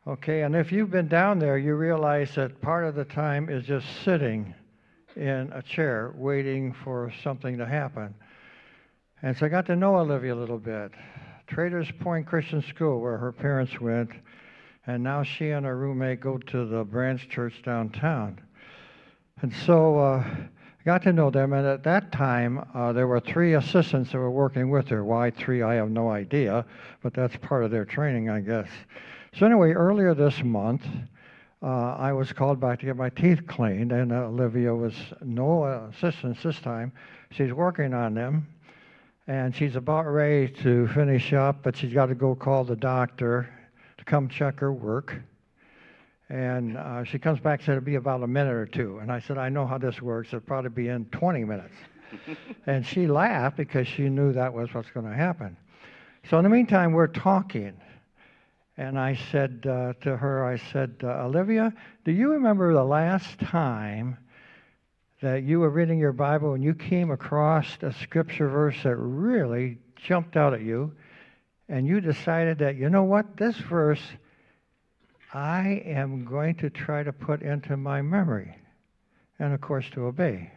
[0.06, 3.66] Okay, and if you've been down there, you realize that part of the time is
[3.66, 4.54] just sitting
[5.14, 8.14] in a chair waiting for something to happen.
[9.20, 10.92] And so I got to know Olivia a little bit.
[11.46, 14.10] Traders Point Christian School, where her parents went,
[14.86, 18.40] and now she and her roommate go to the branch church downtown.
[19.42, 23.20] And so uh, I got to know them, and at that time, uh, there were
[23.20, 25.04] three assistants that were working with her.
[25.04, 26.64] Why three, I have no idea,
[27.02, 28.68] but that's part of their training, I guess.
[29.38, 30.82] So, anyway, earlier this month,
[31.62, 35.64] uh, I was called back to get my teeth cleaned, and uh, Olivia was no
[35.64, 36.92] assistance this time.
[37.30, 38.48] She's working on them,
[39.28, 43.48] and she's about ready to finish up, but she's got to go call the doctor
[43.98, 45.14] to come check her work.
[46.28, 48.98] And uh, she comes back and said it'll be about a minute or two.
[48.98, 50.28] And I said, I know how this works.
[50.28, 51.74] It'll probably be in 20 minutes.
[52.66, 55.56] and she laughed because she knew that was what's going to happen.
[56.28, 57.80] So in the meantime, we're talking.
[58.76, 61.72] And I said uh, to her, I said, uh, Olivia,
[62.04, 64.16] do you remember the last time
[65.20, 69.78] that you were reading your Bible and you came across a scripture verse that really
[69.96, 70.92] jumped out at you?
[71.68, 74.02] And you decided that, you know what, this verse
[75.32, 78.56] I am going to try to put into my memory.
[79.38, 80.50] And of course, to obey.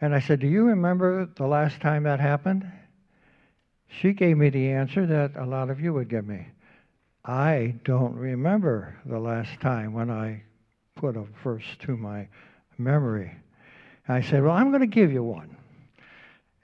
[0.00, 2.70] And I said, Do you remember the last time that happened?
[3.88, 6.46] She gave me the answer that a lot of you would give me.
[7.24, 10.42] I don't remember the last time when I
[10.94, 12.28] put a verse to my
[12.76, 13.34] memory.
[14.06, 15.56] I said, Well, I'm going to give you one.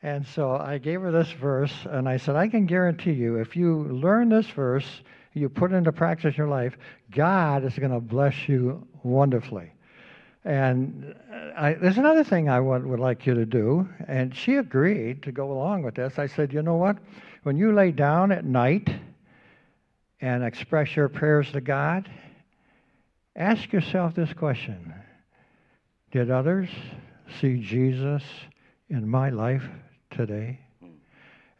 [0.02, 3.54] And so I gave her this verse, and I said, I can guarantee you, if
[3.54, 4.86] you learn this verse,
[5.34, 6.76] you put it into practice in your life,
[7.10, 9.72] God is going to bless you wonderfully.
[10.44, 13.88] And uh, I, there's another thing I would, would like you to do.
[14.08, 16.18] And she agreed to go along with this.
[16.18, 16.96] I said, you know what?
[17.42, 18.88] When you lay down at night
[20.20, 22.10] and express your prayers to God,
[23.36, 24.94] ask yourself this question
[26.10, 26.68] Did others
[27.40, 28.22] see Jesus
[28.88, 29.64] in my life
[30.10, 30.60] today?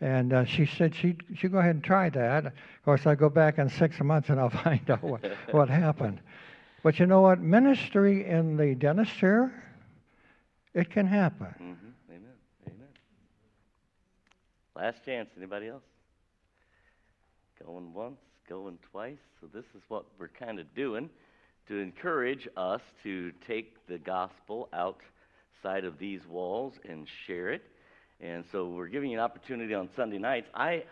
[0.01, 2.47] And uh, she said she'd, she'd go ahead and try that.
[2.47, 2.53] Of
[2.85, 5.21] course, I go back in six months and I'll find out what,
[5.51, 6.21] what happened.
[6.83, 7.41] But you know what?
[7.41, 9.53] Ministry in the dentist chair,
[10.73, 11.49] it can happen.
[11.49, 12.13] Mm-hmm.
[12.13, 12.37] Amen.
[12.67, 12.89] Amen.
[14.75, 15.29] Last chance.
[15.37, 15.83] Anybody else?
[17.63, 18.21] Going once,
[18.51, 19.21] going twice.
[19.41, 21.09] So this is what we're kind of doing
[21.69, 27.63] to encourage us to take the gospel outside of these walls and share it.
[28.21, 30.49] And so we're giving you an opportunity on Sunday nights.
[30.53, 30.83] I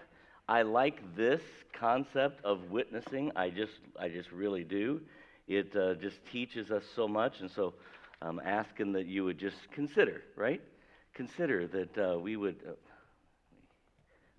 [0.49, 1.42] I like this
[1.73, 3.33] concept of witnessing.
[3.35, 5.01] I just I just really do.
[5.49, 7.75] It uh, just teaches us so much, and so
[8.23, 10.61] I'm asking that you would just consider, right?
[11.12, 12.57] Consider that uh, we would.
[12.64, 12.73] Uh,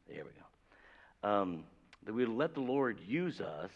[0.07, 1.29] there we go.
[1.29, 1.63] Um,
[2.09, 3.69] that we let the Lord use us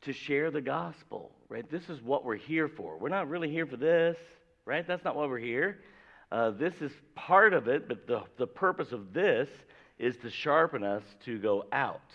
[0.00, 1.70] to share the gospel, right?
[1.70, 2.96] This is what we're here for.
[2.96, 4.16] We're not really here for this,
[4.64, 4.86] right?
[4.86, 5.80] That's not why we're here.
[6.32, 9.50] Uh, this is part of it, but the, the purpose of this
[9.98, 12.10] is to sharpen us to go out.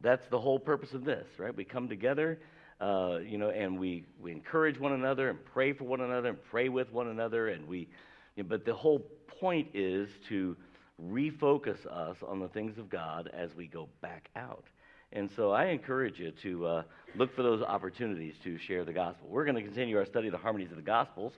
[0.00, 1.52] That's the whole purpose of this, right?
[1.52, 2.38] We come together,
[2.80, 6.38] uh, you know, and we, we encourage one another and pray for one another and
[6.52, 7.48] pray with one another.
[7.48, 7.88] And we,
[8.36, 9.00] you know, but the whole
[9.40, 10.56] point is to
[11.02, 14.64] refocus us on the things of God as we go back out.
[15.12, 16.82] And so I encourage you to uh,
[17.14, 19.28] look for those opportunities to share the gospel.
[19.28, 21.32] We're going to continue our study of the harmonies of the Gospels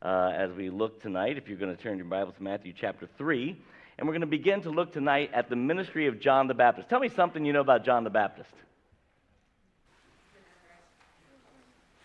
[0.00, 1.36] uh, as we look tonight.
[1.36, 3.56] If you're going to turn your Bibles to Matthew chapter 3.
[3.98, 6.88] And we're going to begin to look tonight at the ministry of John the Baptist.
[6.88, 8.50] Tell me something you know about John the Baptist.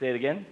[0.02, 0.46] Say it again.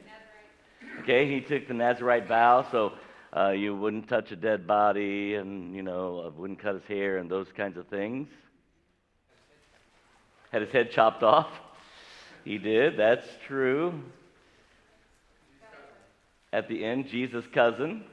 [1.01, 2.93] Okay, he took the Nazarite vow, so
[3.35, 7.17] uh, you wouldn't touch a dead body and, you know, uh, wouldn't cut his hair
[7.17, 8.27] and those kinds of things.
[10.51, 11.47] Had his head chopped off.
[12.45, 13.99] He did, that's true.
[16.51, 18.03] At the end, Jesus' cousin.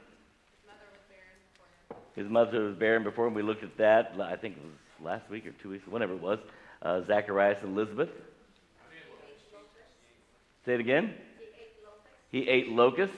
[2.15, 3.35] His mother was barren before him.
[3.35, 4.73] We looked at that, I think it was
[5.05, 6.39] last week or two weeks, whenever it was.
[6.81, 8.09] Uh, Zacharias and Elizabeth.
[10.65, 11.13] Say it again.
[12.31, 13.15] He ate locusts.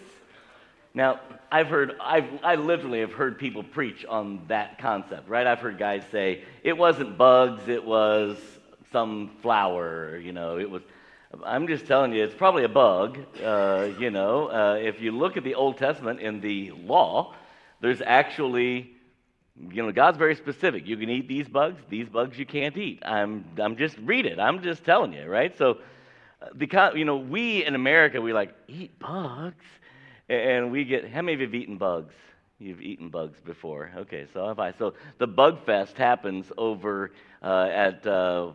[0.96, 1.20] Now,
[1.52, 5.48] I've heard, I've, I literally have heard people preach on that concept, right?
[5.48, 8.38] I've heard guys say it wasn't bugs, it was
[8.92, 10.84] some flower, you know, it was.
[11.44, 13.18] I'm just telling you, it's probably a bug.
[13.44, 17.34] Uh, you know, uh, if you look at the Old Testament in the law,
[17.82, 18.92] there's actually,
[19.72, 20.86] you know, God's very specific.
[20.86, 23.02] You can eat these bugs, these bugs you can't eat.
[23.04, 24.40] I'm, I'm just read it.
[24.40, 25.58] I'm just telling you, right?
[25.58, 25.80] So,
[26.40, 29.66] uh, the you know, we in America we like eat bugs,
[30.34, 31.10] and we get.
[31.10, 32.14] How many of you have eaten bugs?
[32.60, 33.92] You've eaten bugs before.
[33.98, 34.72] Okay, so have I.
[34.74, 37.12] So the Bug Fest happens over
[37.42, 38.52] uh, at uh,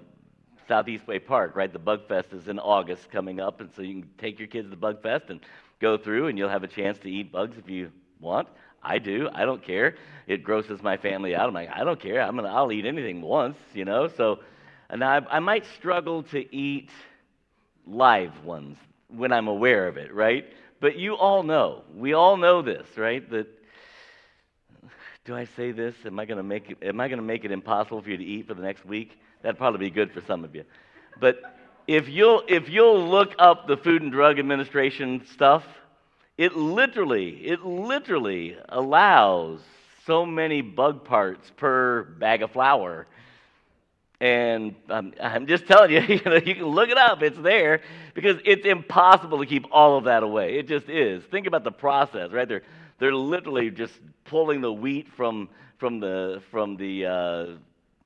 [0.68, 1.72] Southeastway Park, right?
[1.72, 4.66] The Bug Fest is in August coming up, and so you can take your kids
[4.66, 5.40] to the Bug Fest and
[5.80, 8.48] go through, and you'll have a chance to eat bugs if you want.
[8.82, 9.28] I do.
[9.32, 9.96] I don't care.
[10.26, 11.48] It grosses my family out.
[11.48, 12.20] I'm like, I don't care.
[12.22, 12.48] I'm gonna.
[12.48, 14.08] I'll eat anything once, you know.
[14.08, 14.40] So,
[14.90, 16.90] and I, I might struggle to eat
[17.86, 18.76] live ones
[19.08, 20.44] when I'm aware of it, right?
[20.80, 21.82] But you all know.
[21.94, 23.28] We all know this, right?
[23.30, 23.46] That
[25.24, 25.94] do I say this?
[26.06, 28.16] Am I going to make it, am I going to make it impossible for you
[28.16, 29.18] to eat for the next week?
[29.42, 30.64] That'd probably be good for some of you.
[31.20, 31.42] But
[31.86, 35.64] if you'll if you'll look up the Food and Drug Administration stuff,
[36.36, 39.60] it literally it literally allows
[40.06, 43.06] so many bug parts per bag of flour.
[44.20, 47.22] And um, I'm just telling you, you, know, you can look it up.
[47.22, 47.82] It's there
[48.14, 50.58] because it's impossible to keep all of that away.
[50.58, 51.22] It just is.
[51.24, 52.48] Think about the process, right?
[52.48, 52.62] They're
[52.98, 53.94] they're literally just
[54.24, 55.48] pulling the wheat from
[55.78, 57.46] from the from the uh,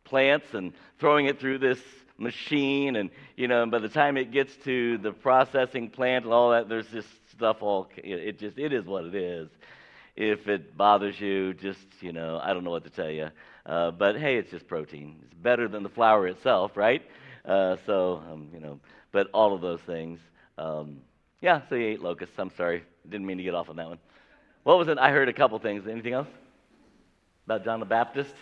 [0.05, 1.81] plants and throwing it through this
[2.19, 6.35] machine, and you know, and by the time it gets to the processing plant and
[6.35, 7.89] all that, there's this stuff all.
[7.97, 9.49] It just it is what it is.
[10.15, 13.31] If it bothers you, just you know, I don't know what to tell you.
[13.65, 15.17] Uh, but hey, it's just protein.
[15.25, 17.03] It's better than the flour itself, right?
[17.45, 18.81] Uh, so um, you know,
[19.13, 20.19] but all of those things.
[20.59, 20.99] Um,
[21.41, 22.35] yeah, so you ate locusts.
[22.39, 23.99] I'm sorry, didn't mean to get off on that one.
[24.63, 24.99] What was it?
[24.99, 25.87] I heard a couple things.
[25.89, 26.29] Anything else
[27.47, 28.35] about John the Baptist?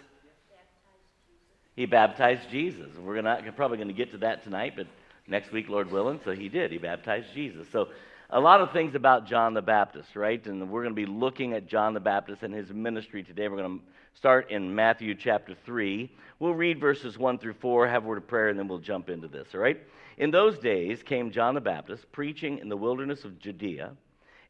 [1.77, 2.89] He baptized Jesus.
[2.99, 4.87] We're gonna, probably going to get to that tonight, but
[5.27, 6.21] next week, Lord willing.
[6.25, 6.73] So he did.
[6.73, 7.67] He baptized Jesus.
[7.73, 7.89] So
[8.33, 10.45] a lot of things about John the Baptist, right?
[10.47, 13.49] And we're going to be looking at John the Baptist and his ministry today.
[13.49, 16.09] We're going to start in Matthew chapter 3.
[16.39, 19.11] We'll read verses 1 through 4, have a word of prayer, and then we'll jump
[19.11, 19.81] into this, all right?
[20.17, 23.93] In those days came John the Baptist, preaching in the wilderness of Judea,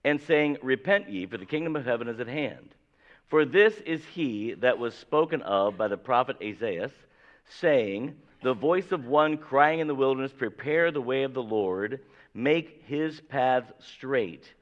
[0.04, 2.74] and saying, Repent ye, for the kingdom of heaven is at hand.
[3.28, 6.90] For this is he that was spoken of by the prophet Isaiah
[7.48, 12.00] saying, The voice of one crying in the wilderness, Prepare the way of the Lord,
[12.34, 14.52] make his paths straight.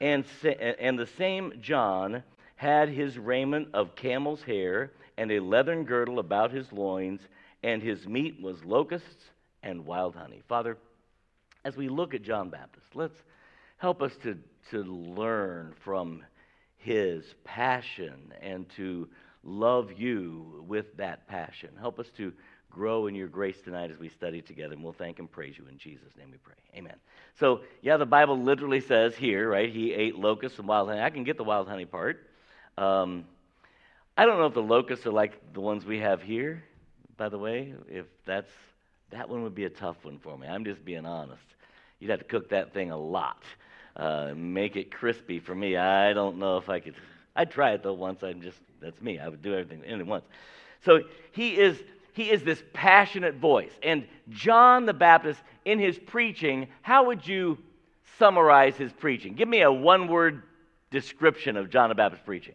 [0.00, 0.24] And,
[0.78, 2.22] and the same John
[2.56, 7.20] had his raiment of camel's hair, and a leathern girdle about his loins,
[7.62, 9.30] and his meat was locusts
[9.62, 10.42] and wild honey.
[10.48, 10.78] Father,
[11.64, 13.16] as we look at John Baptist, let's
[13.78, 14.38] help us to,
[14.70, 16.24] to learn from
[16.76, 19.08] his passion and to
[19.44, 21.70] love you with that passion.
[21.78, 22.32] Help us to
[22.72, 25.66] grow in your grace tonight as we study together, and we'll thank and praise you
[25.70, 26.54] in Jesus' name we pray.
[26.74, 26.94] Amen.
[27.38, 31.00] So, yeah, the Bible literally says here, right, he ate locusts and wild honey.
[31.00, 32.26] I can get the wild honey part.
[32.78, 33.24] Um,
[34.16, 36.64] I don't know if the locusts are like the ones we have here,
[37.16, 37.74] by the way.
[37.88, 38.50] If that's,
[39.10, 40.46] that one would be a tough one for me.
[40.46, 41.44] I'm just being honest.
[42.00, 43.42] You'd have to cook that thing a lot,
[43.96, 45.76] uh, make it crispy for me.
[45.76, 46.94] I don't know if I could.
[47.36, 48.22] I'd try it though once.
[48.22, 49.18] I'm just that's me.
[49.18, 50.24] I would do everything in once.
[50.84, 51.78] So he is
[52.12, 53.72] he is this passionate voice.
[53.82, 57.58] And John the Baptist, in his preaching, how would you
[58.18, 59.34] summarize his preaching?
[59.34, 60.42] Give me a one word
[60.90, 62.54] description of John the Baptist's preaching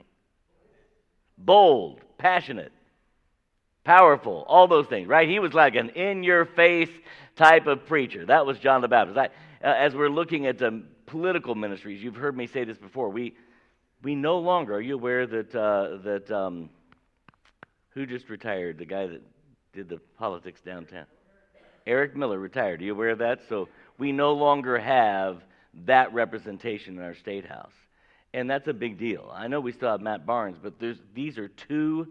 [1.38, 2.72] bold, passionate,
[3.84, 5.30] powerful, all those things, right?
[5.30, 6.89] He was like an in your face
[7.36, 8.26] type of preacher.
[8.26, 9.18] That was John the Baptist.
[9.18, 9.26] I,
[9.64, 13.10] uh, as we're looking at the political ministries, you've heard me say this before.
[13.10, 13.36] We,
[14.01, 16.70] we no longer, are you aware that, uh, that um,
[17.89, 18.80] who just retired?
[18.80, 19.22] The guy that
[19.78, 21.05] did the politics downtown.
[21.86, 22.82] Eric Miller retired.
[22.82, 23.41] Are you aware of that?
[23.47, 23.69] So
[23.99, 25.43] we no longer have
[25.86, 27.75] that representation in our state house.
[28.34, 29.32] And that's a big deal.
[29.32, 30.73] I know we still have Matt Barnes, but
[31.13, 32.07] these are two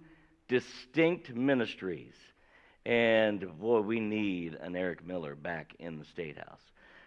[0.47, 2.15] distinct ministries.
[2.85, 6.63] And boy, we need an Eric Miller back in the state house.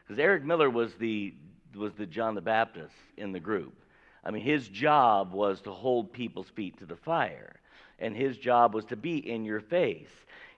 [0.06, 1.34] Because Eric Miller was the,
[1.74, 3.74] was the John the Baptist in the group.
[4.26, 7.56] I mean, his job was to hold people's feet to the fire,
[7.98, 10.10] and his job was to be in your face.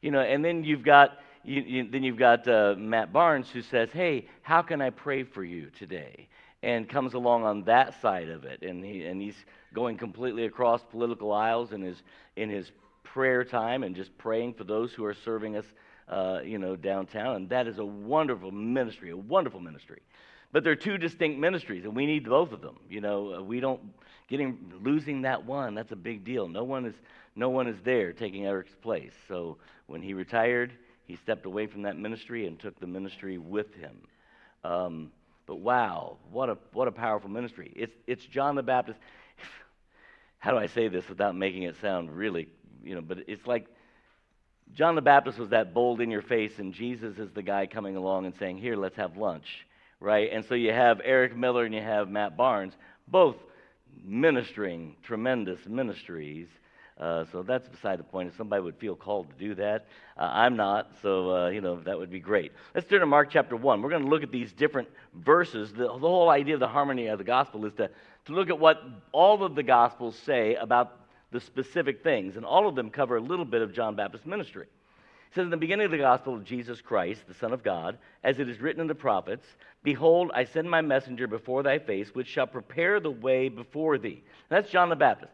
[0.02, 3.62] You know, and then you've got you, you, then you've got uh, Matt Barnes who
[3.62, 6.28] says, "Hey, how can I pray for you today?"
[6.64, 10.84] and comes along on that side of it, and he and he's going completely across
[10.84, 12.04] political aisles in his
[12.36, 12.72] in his
[13.04, 15.66] prayer time and just praying for those who are serving us,
[16.08, 20.02] uh, you know, downtown, and that is a wonderful ministry, a wonderful ministry.
[20.54, 22.78] But they're two distinct ministries, and we need both of them.
[22.90, 23.82] You know, we don't
[24.28, 25.76] getting losing that one.
[25.76, 26.48] That's a big deal.
[26.48, 26.96] No one is
[27.36, 29.14] no one is there taking Eric's place.
[29.28, 29.58] So
[29.88, 30.74] when he retired,
[31.06, 33.98] he stepped away from that ministry and took the ministry with him.
[34.64, 35.12] Um,
[35.48, 37.72] but wow, what a what a powerful ministry!
[37.76, 39.00] It's it's John the Baptist.
[40.40, 42.48] How do I say this without making it sound really,
[42.84, 43.02] you know?
[43.02, 43.68] But it's like
[44.74, 47.96] John the Baptist was that bold in your face, and Jesus is the guy coming
[47.96, 49.66] along and saying, "Here, let's have lunch."
[50.00, 50.30] Right?
[50.32, 52.74] And so you have Eric Miller and you have Matt Barnes,
[53.08, 53.36] both
[54.04, 56.48] ministering tremendous ministries
[57.02, 58.30] Uh, so that's beside the point.
[58.30, 59.88] If somebody would feel called to do that,
[60.18, 60.92] uh, I'm not.
[61.02, 62.52] So uh, you know that would be great.
[62.76, 63.82] Let's turn to Mark chapter one.
[63.82, 65.74] We're going to look at these different verses.
[65.74, 67.90] The, the whole idea of the harmony of the gospel is to
[68.26, 71.00] to look at what all of the gospels say about
[71.32, 74.68] the specific things, and all of them cover a little bit of John Baptist's ministry.
[75.32, 77.98] It says in the beginning of the gospel of Jesus Christ, the Son of God,
[78.24, 79.48] as it is written in the prophets,
[79.82, 84.24] Behold, I send my messenger before thy face, which shall prepare the way before thee.
[84.50, 85.32] That's John the Baptist.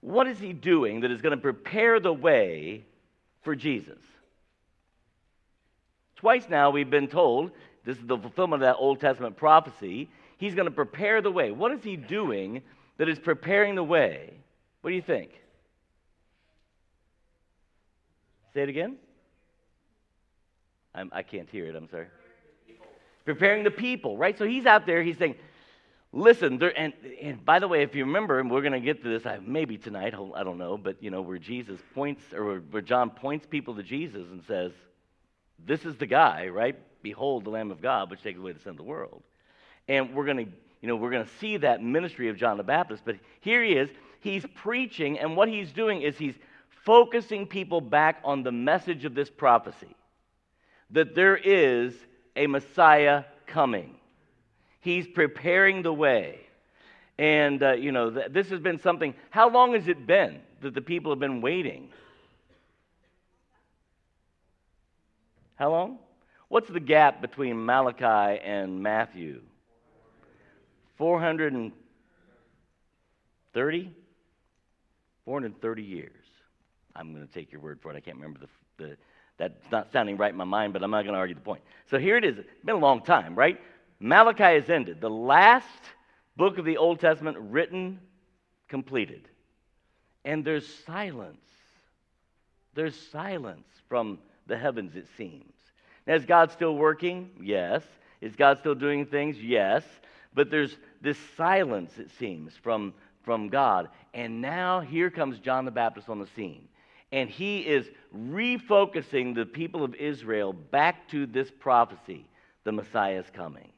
[0.00, 2.84] What is he doing that is going to prepare the way
[3.42, 3.98] for Jesus?
[6.16, 7.50] Twice now we've been told,
[7.84, 11.50] this is the fulfillment of that Old Testament prophecy, he's going to prepare the way.
[11.50, 12.62] What is he doing
[12.98, 14.34] that is preparing the way?
[14.80, 15.30] What do you think?
[18.52, 18.96] Say it again.
[20.94, 21.76] I'm, I can not hear it.
[21.76, 22.06] I'm sorry.
[23.24, 24.36] Preparing the people, right?
[24.36, 25.02] So he's out there.
[25.02, 25.36] He's saying,
[26.12, 29.02] "Listen." There, and, and by the way, if you remember, and we're going to get
[29.02, 30.14] to this maybe tonight.
[30.34, 33.82] I don't know, but you know where Jesus points, or where John points people to
[33.82, 34.72] Jesus and says,
[35.64, 36.76] "This is the guy, right?
[37.02, 39.22] Behold, the Lamb of God, which takes away the sin of the world."
[39.88, 40.52] And we're going to,
[40.82, 43.02] you know, we're going to see that ministry of John the Baptist.
[43.04, 43.90] But here he is.
[44.20, 46.36] He's preaching, and what he's doing is he's
[46.84, 49.94] focusing people back on the message of this prophecy
[50.90, 51.94] that there is
[52.36, 53.96] a Messiah coming.
[54.80, 56.40] He's preparing the way.
[57.18, 59.14] And, uh, you know, th- this has been something.
[59.28, 61.90] How long has it been that the people have been waiting?
[65.56, 65.98] How long?
[66.48, 69.42] What's the gap between Malachi and Matthew?
[70.96, 73.94] 430?
[75.26, 76.12] 430 years.
[76.96, 77.96] I'm going to take your word for it.
[77.96, 78.48] I can't remember the,
[78.82, 78.96] the
[79.40, 81.62] that's not sounding right in my mind, but I'm not going to argue the point.
[81.90, 82.38] So here it is.
[82.38, 83.58] It's been a long time, right?
[84.00, 85.00] Malachi is ended.
[85.00, 85.66] The last
[86.36, 88.00] book of the Old Testament written,
[88.68, 89.28] completed.
[90.24, 91.36] And there's silence.
[92.74, 95.52] There's silence from the heavens, it seems.
[96.06, 97.30] Now, is God still working?
[97.42, 97.82] Yes.
[98.20, 99.38] Is God still doing things?
[99.38, 99.84] Yes.
[100.34, 103.88] But there's this silence, it seems, from, from God.
[104.14, 106.68] And now here comes John the Baptist on the scene
[107.12, 112.24] and he is refocusing the people of Israel back to this prophecy
[112.64, 113.70] the Messiah is coming.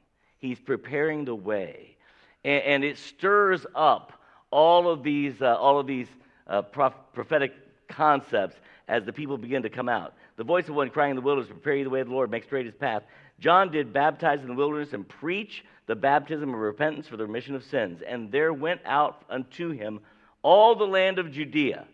[0.42, 1.96] He's preparing the way.
[2.44, 4.12] And, and it stirs up
[4.50, 6.08] all of these, uh, all of these
[6.48, 7.54] uh, prof- prophetic
[7.88, 8.56] concepts
[8.88, 10.14] as the people begin to come out.
[10.36, 12.28] The voice of one crying in the wilderness, prepare you the way of the Lord,
[12.28, 13.04] make straight his path.
[13.38, 17.54] John did baptize in the wilderness and preach the baptism of repentance for the remission
[17.54, 18.02] of sins.
[18.06, 20.00] And there went out unto him
[20.42, 21.86] all the land of Judea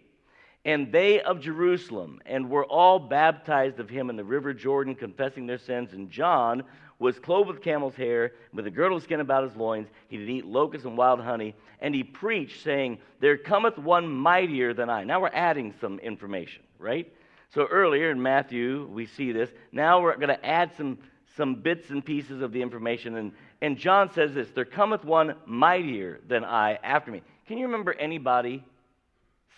[0.64, 5.46] and they of Jerusalem, and were all baptized of him in the river Jordan, confessing
[5.46, 5.94] their sins.
[5.94, 6.62] And John
[6.99, 9.88] was clothed with camel's hair, with a girdle of skin about his loins.
[10.09, 11.55] He did eat locusts and wild honey.
[11.80, 15.05] And he preached, saying, There cometh one mightier than I.
[15.05, 17.12] Now we're adding some information, right?
[17.55, 19.51] So earlier in Matthew, we see this.
[19.70, 20.99] Now we're going to add some,
[21.36, 23.16] some bits and pieces of the information.
[23.16, 23.32] And,
[23.62, 27.22] and John says this There cometh one mightier than I after me.
[27.46, 28.64] Can you remember anybody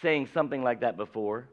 [0.02, 1.48] saying something like that before?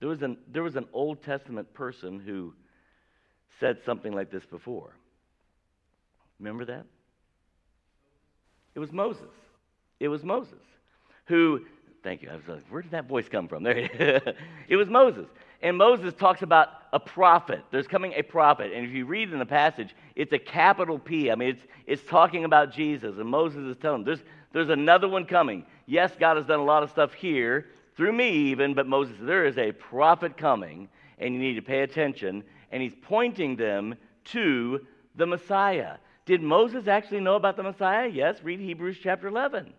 [0.00, 2.54] There was, an, there was an Old Testament person who
[3.60, 4.94] said something like this before.
[6.38, 6.86] Remember that?
[8.74, 9.24] It was Moses.
[9.98, 10.60] It was Moses
[11.28, 11.60] who,
[12.02, 13.62] thank you, I was like, where did that voice come from?
[13.64, 14.34] There,
[14.68, 15.26] it was Moses.
[15.62, 17.64] And Moses talks about a prophet.
[17.70, 18.72] There's coming a prophet.
[18.72, 21.30] And if you read in the passage, it's a capital P.
[21.30, 23.16] I mean, it's, it's talking about Jesus.
[23.18, 25.64] And Moses is telling them, there's, there's another one coming.
[25.86, 27.66] Yes, God has done a lot of stuff here,
[27.98, 30.88] through me even, but Moses, there is a prophet coming,
[31.18, 32.44] and you need to pay attention.
[32.70, 33.96] And he's pointing them
[34.26, 34.86] to
[35.16, 35.96] the Messiah.
[36.24, 38.06] Did Moses actually know about the Messiah?
[38.06, 39.72] Yes, read Hebrews chapter 11.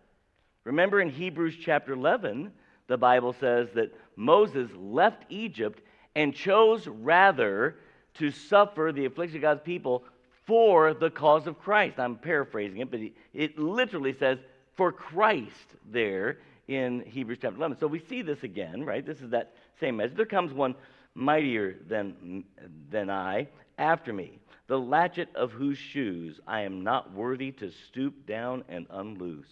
[0.65, 2.51] Remember in Hebrews chapter 11,
[2.87, 5.81] the Bible says that Moses left Egypt
[6.13, 7.77] and chose rather
[8.15, 10.03] to suffer the affliction of God's people
[10.45, 11.97] for the cause of Christ.
[11.97, 12.99] I'm paraphrasing it, but
[13.33, 14.39] it literally says
[14.75, 16.39] for Christ there
[16.69, 17.79] in Hebrews chapter 11.
[17.79, 19.03] So we see this again, right?
[19.03, 20.15] This is that same message.
[20.15, 20.75] There comes one
[21.15, 22.43] mightier than,
[22.91, 23.47] than I
[23.79, 28.85] after me, the latchet of whose shoes I am not worthy to stoop down and
[28.91, 29.47] unloose.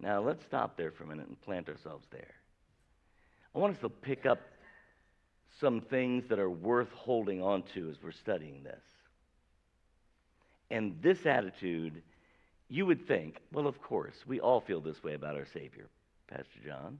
[0.00, 2.34] Now, let's stop there for a minute and plant ourselves there.
[3.54, 4.40] I want us to pick up
[5.60, 8.82] some things that are worth holding on to as we're studying this.
[10.70, 12.02] And this attitude,
[12.68, 15.86] you would think, well, of course, we all feel this way about our Savior,
[16.28, 16.98] Pastor John.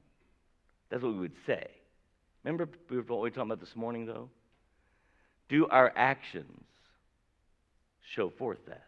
[0.90, 1.66] That's what we would say.
[2.44, 4.28] Remember what we were talking about this morning, though?
[5.48, 6.62] Do our actions
[8.14, 8.84] show forth that?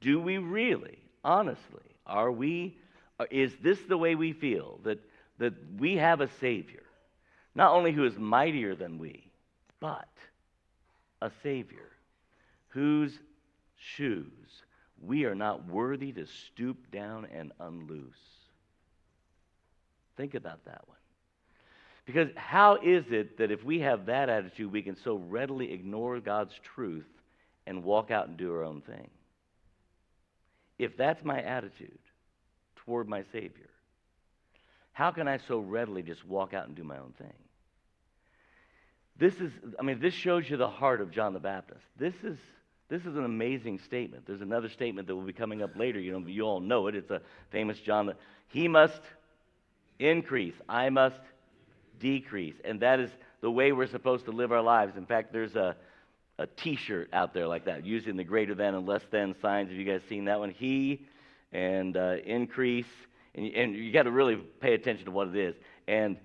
[0.00, 2.76] Do we really, honestly, are we,
[3.30, 4.80] is this the way we feel?
[4.84, 4.98] That,
[5.38, 6.82] that we have a Savior,
[7.54, 9.30] not only who is mightier than we,
[9.80, 10.08] but
[11.20, 11.90] a Savior
[12.68, 13.18] whose
[13.76, 14.63] shoes
[15.02, 18.14] we are not worthy to stoop down and unloose.
[20.16, 20.98] Think about that one.
[22.06, 26.20] Because how is it that if we have that attitude, we can so readily ignore
[26.20, 27.06] God's truth
[27.66, 29.08] and walk out and do our own thing?
[30.78, 31.98] If that's my attitude
[32.76, 33.70] toward my Savior,
[34.92, 37.32] how can I so readily just walk out and do my own thing?
[39.16, 41.84] This is, I mean, this shows you the heart of John the Baptist.
[41.96, 42.36] This is,
[42.88, 44.24] this is an amazing statement.
[44.26, 45.98] There's another statement that will be coming up later.
[45.98, 46.94] You know, you all know it.
[46.94, 47.20] It's a
[47.50, 48.06] famous John.
[48.06, 48.16] That
[48.48, 49.00] he must
[49.98, 50.54] increase.
[50.68, 51.20] I must
[51.98, 52.54] decrease.
[52.64, 53.10] And that is
[53.40, 54.96] the way we're supposed to live our lives.
[54.96, 55.76] In fact, there's a,
[56.38, 59.70] a t shirt out there like that, using the greater than and less than signs.
[59.70, 60.50] Have you guys seen that one?
[60.50, 61.06] He
[61.52, 62.86] and uh, increase.
[63.34, 65.54] And, and you got to really pay attention to what it is.
[65.88, 66.18] And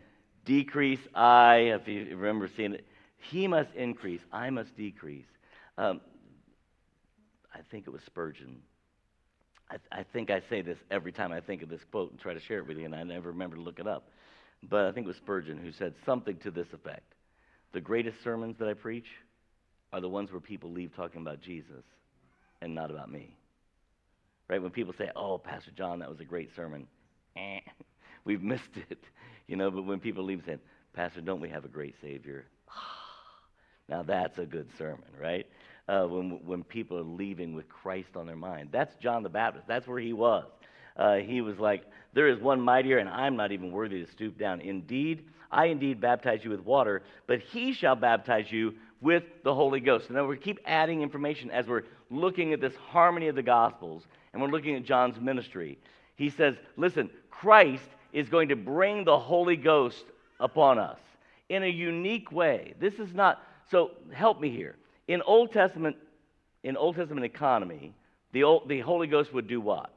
[0.45, 2.85] decrease, I, if you remember seeing it,
[3.17, 5.25] he must increase, I must decrease.
[5.77, 6.01] Um,
[7.59, 8.61] I think it was Spurgeon.
[9.69, 12.33] I, I, think I say this every time I think of this quote and try
[12.33, 14.09] to share it with you, and I never remember to look it up.
[14.63, 17.13] But I think it was Spurgeon who said something to this effect
[17.73, 19.07] The greatest sermons that I preach
[19.91, 21.83] are the ones where people leave talking about Jesus
[22.61, 23.35] and not about me.
[24.47, 24.61] Right?
[24.61, 26.87] When people say, Oh, Pastor John, that was a great sermon,
[27.35, 27.59] eh,
[28.25, 29.03] we've missed it.
[29.47, 30.59] You know, but when people leave saying,
[30.93, 32.45] Pastor, don't we have a great Savior?
[33.89, 35.47] now that's a good sermon, right?
[35.89, 38.69] Uh, when, when people are leaving with Christ on their mind.
[38.71, 39.67] That's John the Baptist.
[39.67, 40.45] That's where he was.
[40.95, 41.83] Uh, he was like,
[42.13, 44.61] There is one mightier, and I'm not even worthy to stoop down.
[44.61, 49.79] Indeed, I indeed baptize you with water, but he shall baptize you with the Holy
[49.79, 50.09] Ghost.
[50.09, 54.41] And we keep adding information as we're looking at this harmony of the Gospels and
[54.41, 55.79] we're looking at John's ministry.
[56.15, 60.05] He says, Listen, Christ is going to bring the Holy Ghost
[60.39, 60.99] upon us
[61.49, 62.73] in a unique way.
[62.79, 64.75] This is not, so help me here.
[65.09, 65.95] In Old Testament,
[66.63, 67.95] in Old Testament economy,
[68.31, 69.91] the, old, the Holy Ghost would do what?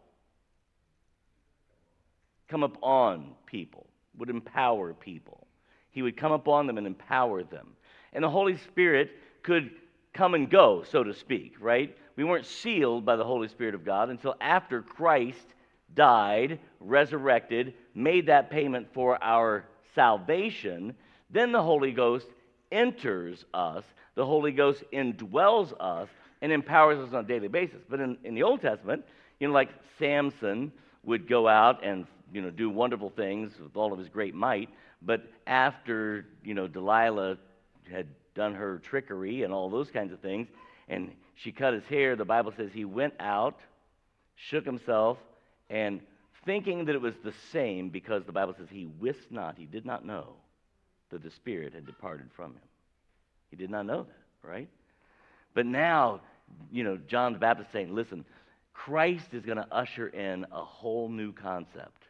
[2.49, 3.87] Come upon people,
[4.17, 5.47] would empower people.
[5.91, 7.75] He would come upon them and empower them.
[8.15, 9.11] And the Holy Spirit
[9.43, 9.73] could
[10.15, 11.95] come and go, so to speak, right?
[12.17, 15.45] We weren't sealed by the Holy Spirit of God until after Christ
[15.95, 20.95] died, resurrected, made that payment for our salvation,
[21.29, 22.29] then the Holy Ghost
[22.71, 23.85] enters us.
[24.15, 26.09] The Holy Ghost indwells us
[26.41, 27.81] and empowers us on a daily basis.
[27.89, 29.05] But in, in the Old Testament,
[29.41, 30.73] you know, like Samson
[31.05, 34.69] would go out and, you know, do wonderful things with all of his great might.
[35.01, 37.39] But after, you know, Delilah
[37.91, 40.49] had done her trickery and all those kinds of things,
[40.89, 43.61] and she cut his hair, the Bible says he went out,
[44.37, 45.19] shook himself,
[45.71, 46.01] and
[46.45, 49.85] thinking that it was the same because the Bible says he wist not, he did
[49.85, 50.35] not know
[51.11, 52.63] that the Spirit had departed from him.
[53.53, 54.69] He did not know that, right?
[55.53, 56.23] But now,
[56.73, 58.25] you know, John the Baptist saying, listen,
[58.73, 62.03] Christ is going to usher in a whole new concept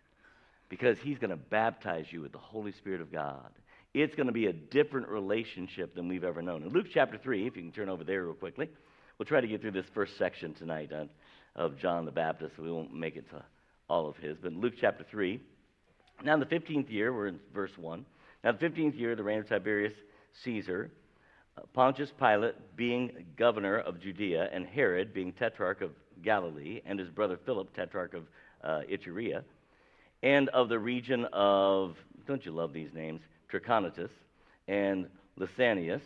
[0.68, 3.50] because he's going to baptize you with the Holy Spirit of God.
[3.92, 6.62] It's going to be a different relationship than we've ever known.
[6.62, 8.70] In Luke chapter 3, if you can turn over there real quickly,
[9.18, 11.10] we'll try to get through this first section tonight on,
[11.56, 12.56] of John the Baptist.
[12.56, 13.42] We won't make it to
[13.90, 14.38] all of his.
[14.40, 15.40] But Luke chapter 3.
[16.24, 18.06] Now, in the 15th year, we're in verse 1.
[18.44, 19.92] Now, the 15th year, the reign of Tiberius
[20.44, 21.01] Caesar, uh,
[21.72, 25.90] Pontius Pilate being governor of Judea, and Herod being tetrarch of
[26.22, 28.24] Galilee, and his brother Philip, tetrarch of
[28.62, 29.42] uh, Iturea,
[30.22, 31.96] and of the region of,
[32.26, 33.20] don't you love these names?
[33.50, 34.10] Trachonitis,
[34.68, 36.02] and Lysanias,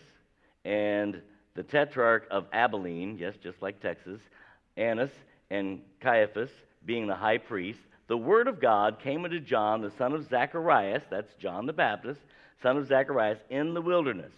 [0.65, 1.21] and
[1.55, 4.21] the tetrarch of Abilene, yes, just like Texas,
[4.77, 5.11] Annas,
[5.51, 6.51] and Caiaphas,
[6.85, 11.03] being the high priest, the word of God came unto John, the son of Zacharias,
[11.11, 12.21] that's John the Baptist,
[12.63, 14.33] son of Zacharias, in the wilderness.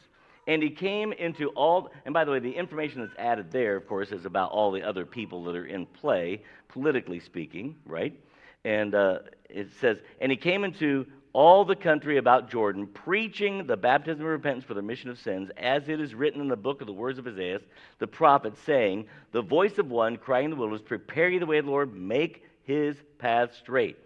[0.48, 3.86] And he came into all, and by the way, the information that's added there, of
[3.86, 8.18] course, is about all the other people that are in play, politically speaking, right?
[8.64, 9.18] And uh,
[9.50, 14.30] it says, and he came into all the country about Jordan, preaching the baptism of
[14.30, 16.94] repentance for the remission of sins, as it is written in the book of the
[16.94, 17.60] words of Isaiah,
[17.98, 21.58] the prophet, saying, The voice of one crying in the wilderness, Prepare ye the way
[21.58, 23.98] of the Lord, make his path straight.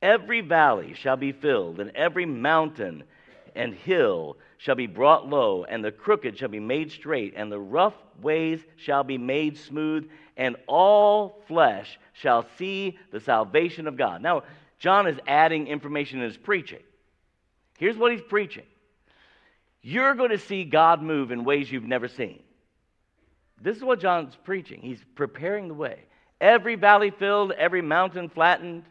[0.00, 3.02] Every valley shall be filled, and every mountain
[3.56, 7.60] and hill shall be brought low, and the crooked shall be made straight, and the
[7.60, 14.20] rough ways shall be made smooth, and all flesh shall see the salvation of God.
[14.20, 14.42] Now,
[14.78, 16.82] John is adding information in his preaching.
[17.78, 18.66] Here's what he's preaching
[19.80, 22.42] You're going to see God move in ways you've never seen.
[23.60, 24.80] This is what John's preaching.
[24.82, 26.00] He's preparing the way.
[26.40, 28.84] every valley filled, every mountain flattened.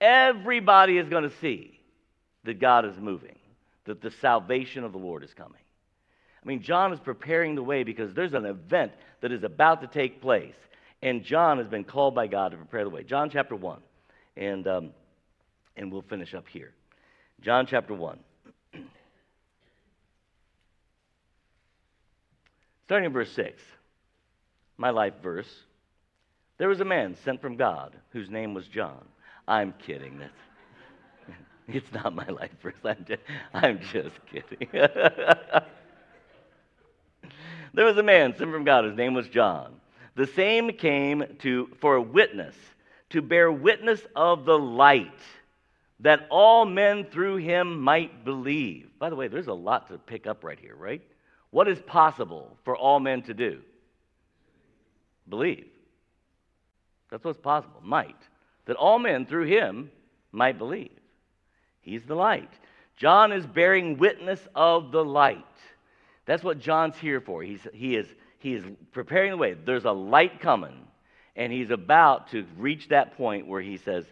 [0.00, 1.78] Everybody is going to see
[2.44, 3.38] that God is moving,
[3.84, 5.60] that the salvation of the Lord is coming.
[6.42, 9.86] I mean, John is preparing the way because there's an event that is about to
[9.86, 10.54] take place.
[11.00, 13.04] And John has been called by God to prepare the way.
[13.04, 13.80] John chapter 1.
[14.36, 14.90] And, um,
[15.76, 16.72] and we'll finish up here.
[17.40, 18.18] John chapter 1.
[22.86, 23.60] Starting in verse 6.
[24.76, 25.48] My life verse.
[26.58, 29.04] There was a man sent from God whose name was John.
[29.46, 30.18] I'm kidding.
[30.18, 30.32] That's,
[31.68, 32.74] it's not my life verse.
[32.84, 33.22] I'm just,
[33.54, 34.68] I'm just kidding.
[34.72, 35.64] there
[37.84, 38.84] was a man sent from God.
[38.84, 39.74] His name was John.
[40.14, 42.54] The same came to for a witness,
[43.10, 45.18] to bear witness of the light,
[46.00, 48.90] that all men through him might believe.
[48.98, 51.02] By the way, there's a lot to pick up right here, right?
[51.50, 53.60] What is possible for all men to do?
[55.28, 55.66] Believe.
[57.10, 57.80] That's what's possible.
[57.82, 58.16] Might.
[58.66, 59.90] That all men through him
[60.32, 60.90] might believe.
[61.82, 62.50] He's the light.
[62.96, 65.44] John is bearing witness of the light.
[66.24, 67.42] That's what John's here for.
[67.42, 68.06] He's, he, is,
[68.38, 69.54] he is preparing the way.
[69.54, 70.86] There's a light coming,
[71.36, 74.04] and he's about to reach that point where he says,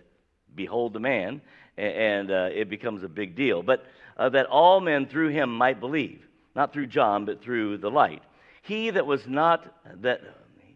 [0.55, 1.41] Behold the man,
[1.77, 3.62] and uh, it becomes a big deal.
[3.62, 7.91] But uh, that all men through him might believe, not through John, but through the
[7.91, 8.23] light.
[8.62, 10.21] He that was not that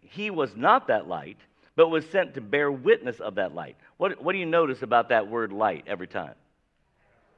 [0.01, 1.38] he was not that light,
[1.74, 3.76] but was sent to bear witness of that light.
[3.97, 6.34] What, what do you notice about that word light every time?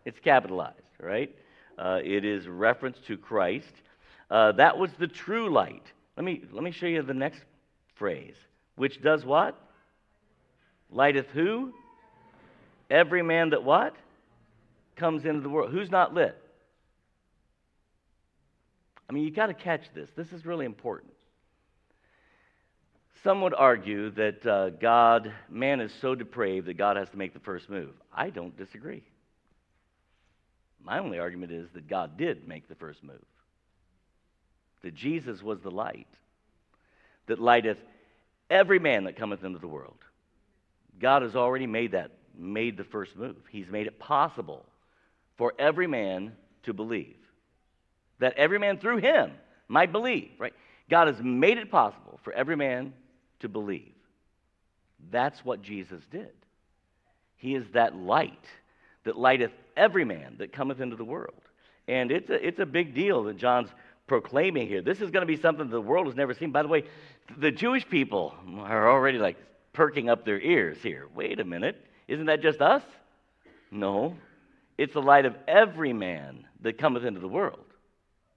[0.07, 1.35] It's capitalized, right?
[1.77, 3.73] Uh, it is reference to Christ.
[4.31, 5.83] Uh, that was the true light.
[6.17, 7.43] Let me, let me show you the next
[7.97, 8.37] phrase.
[8.77, 9.61] Which does what?
[10.91, 11.73] Lighteth who?
[12.89, 13.97] Every man that what?
[14.95, 15.73] Comes into the world.
[15.73, 16.41] Who's not lit?
[19.11, 20.09] I mean, you've got to catch this.
[20.17, 21.13] This is really important.
[23.25, 27.33] Some would argue that uh, God, man is so depraved that God has to make
[27.35, 27.91] the first move.
[28.15, 29.03] I don't disagree.
[30.87, 33.25] My only argument is that God did make the first move.
[34.83, 36.07] That Jesus was the light
[37.27, 37.79] that lighteth
[38.49, 39.99] every man that cometh into the world.
[41.01, 43.37] God has already made that, made the first move.
[43.51, 44.65] He's made it possible
[45.37, 47.17] for every man to believe.
[48.21, 49.33] That every man through him
[49.67, 50.55] might believe, right?
[50.89, 52.95] God has made it possible for every man
[53.41, 53.93] to believe.
[55.11, 56.31] That's what Jesus did.
[57.39, 58.45] He is that light
[59.05, 61.41] that lighteth every man that cometh into the world.
[61.89, 63.69] And it's a, it's a big deal that John's
[64.07, 64.83] proclaiming here.
[64.83, 66.53] This is going to be something the world has never seen.
[66.53, 66.85] By the way,
[67.37, 69.37] the Jewish people are already like
[69.73, 71.07] perking up their ears here.
[71.15, 71.85] Wait a minute.
[72.09, 72.83] Isn't that just us?
[73.71, 74.17] No.
[74.79, 77.65] It's the light of every man that cometh into the world.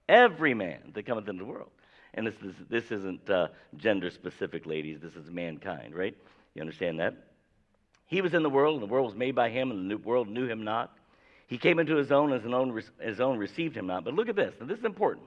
[0.08, 1.70] Every man that cometh into the world.
[2.14, 4.98] And this, is, this isn't uh, gender specific, ladies.
[5.00, 6.16] This is mankind, right?
[6.54, 7.14] You understand that?
[8.06, 10.28] He was in the world, and the world was made by him, and the world
[10.28, 10.92] knew him not.
[11.50, 14.04] He came into his own, and his own, his own received him not.
[14.04, 15.26] But look at this, this is important.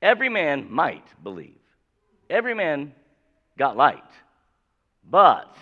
[0.00, 1.58] Every man might believe.
[2.30, 2.94] Every man
[3.58, 3.98] got light.
[5.10, 5.56] But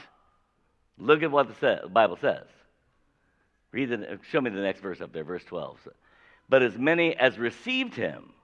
[0.99, 2.45] look at what the Bible says.
[3.73, 5.89] Read the, show me the next verse up there, verse 12.
[6.51, 8.35] But as many as received him,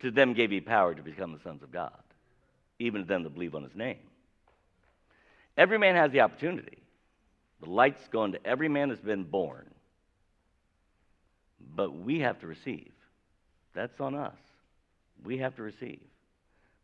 [0.00, 2.02] to them gave he power to become the sons of God,
[2.78, 4.00] even to them that believe on his name.
[5.56, 6.82] Every man has the opportunity.
[7.62, 9.70] The light's going to every man that's been born.
[11.74, 12.92] But we have to receive.
[13.74, 14.36] That's on us.
[15.24, 16.00] We have to receive.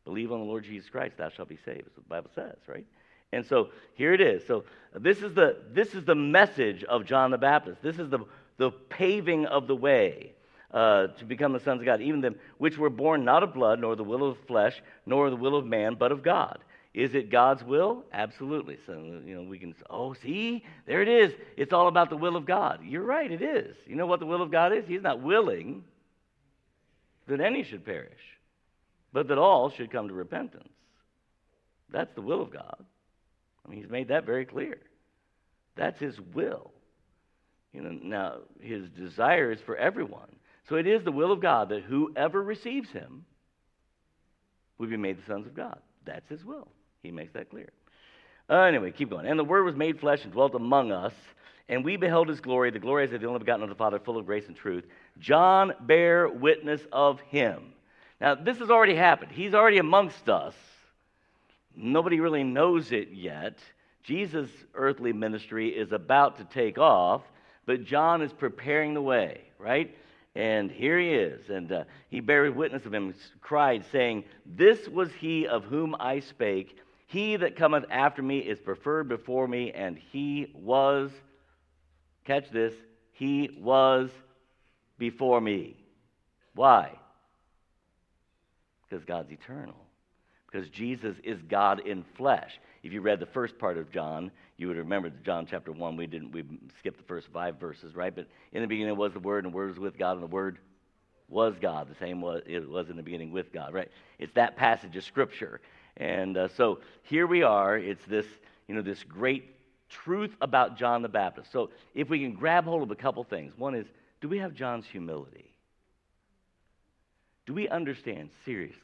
[0.05, 1.87] Believe on the Lord Jesus Christ, thou shalt be saved.
[1.87, 2.87] That's what the Bible says, right?
[3.33, 4.47] And so here it is.
[4.47, 4.65] So
[4.95, 7.83] this is the this is the message of John the Baptist.
[7.83, 8.21] This is the
[8.57, 10.33] the paving of the way
[10.73, 13.81] uh, to become the sons of God, even them which were born not of blood,
[13.81, 16.59] nor the will of flesh, nor the will of man, but of God.
[16.97, 18.05] Is it God's will?
[18.11, 18.79] Absolutely.
[18.87, 21.31] So, you know, we can, oh, see, there it is.
[21.59, 22.81] It's all about the will of God.
[22.83, 23.77] You're right, it is.
[23.87, 24.85] You know what the will of God is?
[24.89, 25.85] He's not willing
[27.29, 28.23] that any should perish,
[29.13, 30.71] but that all should come to repentance.
[31.93, 32.83] That's the will of God.
[33.65, 34.79] I mean, He's made that very clear.
[35.77, 36.71] That's His will.
[37.75, 40.35] You know, now, His desire is for everyone.
[40.67, 43.27] So it is the will of God that whoever receives Him
[44.79, 45.79] will be made the sons of God.
[46.07, 46.69] That's His will.
[47.07, 47.71] He makes that clear.
[48.51, 49.27] Uh, anyway, keep going.
[49.27, 51.15] And the Word was made flesh and dwelt among us,
[51.69, 53.99] and we beheld His glory, the glory as of the only begotten of the Father,
[53.99, 54.85] full of grace and truth.
[55.19, 57.73] John bare witness of Him.
[58.21, 59.31] Now, this has already happened.
[59.31, 60.55] He's already amongst us.
[61.77, 63.59] Nobody really knows it yet.
[64.03, 67.23] Jesus' earthly ministry is about to take off,
[67.67, 69.95] but John is preparing the way, right?
[70.37, 71.51] And here he is.
[71.51, 76.21] And uh, he bare witness of him, cried, saying, This was he of whom I
[76.21, 76.79] spake.
[77.07, 81.11] He that cometh after me is preferred before me, and he was,
[82.25, 82.75] catch this,
[83.13, 84.11] he was
[84.99, 85.77] before me.
[86.55, 86.93] Why?
[88.89, 89.77] Because God's eternal.
[90.51, 92.59] Because Jesus is God in flesh.
[92.83, 96.07] If you read the first part of John, you would remember John chapter 1, we
[96.07, 96.45] didn't we
[96.79, 98.15] skipped the first five verses, right?
[98.15, 100.29] But in the beginning was the Word, and the Word was with God, and the
[100.29, 100.59] Word
[101.29, 101.89] was God.
[101.89, 103.91] The same was it was in the beginning with God, right?
[104.19, 105.61] It's that passage of Scripture.
[105.97, 107.79] And uh, so here we are.
[107.79, 108.27] It's this,
[108.69, 109.57] you know, this great
[109.89, 111.51] truth about John the Baptist.
[111.53, 113.53] So if we can grab hold of a couple things.
[113.57, 113.87] One is,
[114.21, 115.53] do we have John's humility?
[117.47, 118.81] Do we understand seriously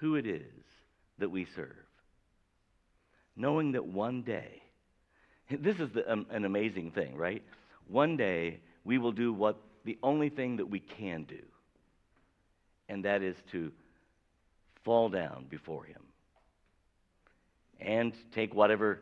[0.00, 0.42] who it is
[1.18, 1.76] that we serve?
[3.36, 4.62] Knowing that one day,
[5.50, 7.42] this is the, um, an amazing thing, right?
[7.86, 11.40] One day we will do what the only thing that we can do,
[12.88, 13.72] and that is to
[14.84, 16.02] fall down before Him
[17.80, 19.00] and take whatever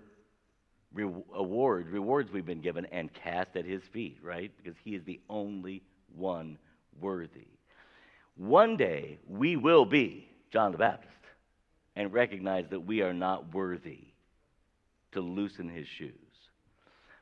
[0.93, 4.51] re- awards, rewards we've been given and cast at His feet, right?
[4.57, 5.83] Because He is the only
[6.15, 6.59] one
[7.01, 7.49] worthy.
[8.37, 11.13] One day we will be John the Baptist
[11.95, 14.01] and recognize that we are not worthy
[15.13, 16.13] to loosen his shoes.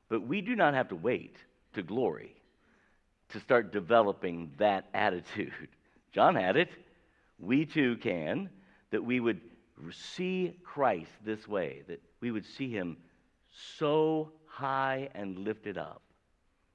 [0.08, 1.36] But we do not have to wait
[1.74, 2.34] to glory
[3.30, 5.68] to start developing that attitude.
[6.12, 6.70] John had it.
[7.38, 8.50] We too can.
[8.90, 9.40] That we would
[9.92, 12.96] see Christ this way, that we would see him
[13.78, 16.02] so high and lifted up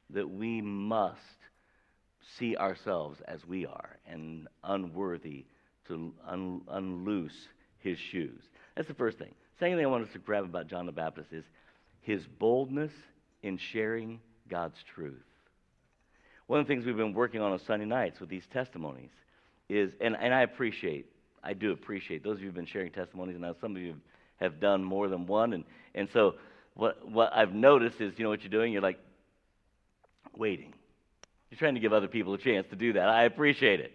[0.10, 1.20] that we must
[2.38, 5.46] see ourselves as we are and unworthy
[5.88, 7.48] to un- unloose
[7.80, 8.42] his shoes.
[8.76, 9.34] That's the first thing.
[9.60, 11.44] Second thing I want us to grab about John the Baptist is
[12.02, 12.92] his boldness
[13.44, 14.20] in sharing
[14.50, 15.24] God's truth.
[16.48, 19.12] One of the things we've been working on on Sunday nights with these testimonies
[19.70, 21.06] is, and, and I appreciate,
[21.44, 23.96] I do appreciate those of you who've been sharing testimonies, and now some of you
[24.38, 25.54] have done more than one.
[25.54, 25.64] And,
[25.96, 26.36] and so
[26.74, 28.72] what, what I've noticed is, you know what you're doing?
[28.74, 29.00] You're like
[30.36, 30.74] waiting.
[31.50, 33.10] You're trying to give other people a chance to do that.
[33.10, 33.94] I appreciate it.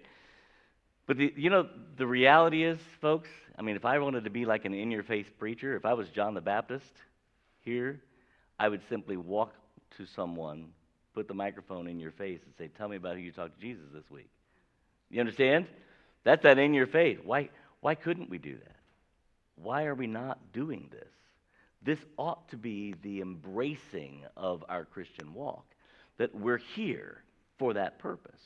[1.07, 3.29] But the, you know, the reality is, folks,
[3.59, 5.95] I mean, if I wanted to be like an in your face preacher, if I
[5.95, 6.93] was John the Baptist
[7.61, 8.01] here,
[8.59, 9.53] I would simply walk
[9.97, 10.69] to someone,
[11.15, 13.61] put the microphone in your face, and say, Tell me about who you talked to
[13.61, 14.29] Jesus this week.
[15.11, 15.67] You understand?
[16.25, 17.19] That's that in your face.
[17.23, 17.51] Why,
[17.81, 18.77] why couldn't we do that?
[19.57, 21.09] Why are we not doing this?
[21.83, 25.67] This ought to be the embracing of our Christian walk,
[26.17, 27.23] that we're here
[27.59, 28.41] for that purpose.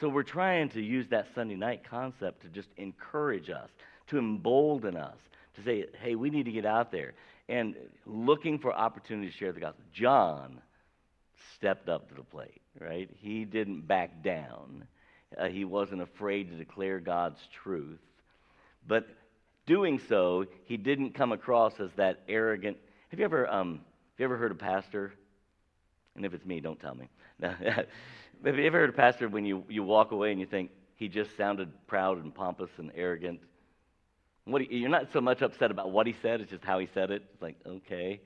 [0.00, 3.68] So we're trying to use that Sunday night concept to just encourage us,
[4.08, 5.18] to embolden us,
[5.54, 7.12] to say, hey, we need to get out there.
[7.48, 7.76] And
[8.06, 9.84] looking for opportunities to share the gospel.
[9.92, 10.60] John
[11.56, 13.10] stepped up to the plate, right?
[13.18, 14.86] He didn't back down.
[15.38, 18.00] Uh, he wasn't afraid to declare God's truth.
[18.86, 19.06] But
[19.66, 22.76] doing so, he didn't come across as that arrogant.
[23.10, 25.12] Have you ever, um, have you ever heard a pastor?
[26.16, 27.08] And if it's me, don't tell me.
[27.40, 27.86] have
[28.44, 31.36] you ever heard a pastor when you, you walk away and you think he just
[31.36, 33.40] sounded proud and pompous and arrogant?
[34.46, 37.10] What you're not so much upset about what he said, it's just how he said
[37.10, 37.22] it.
[37.32, 38.20] It's like, okay.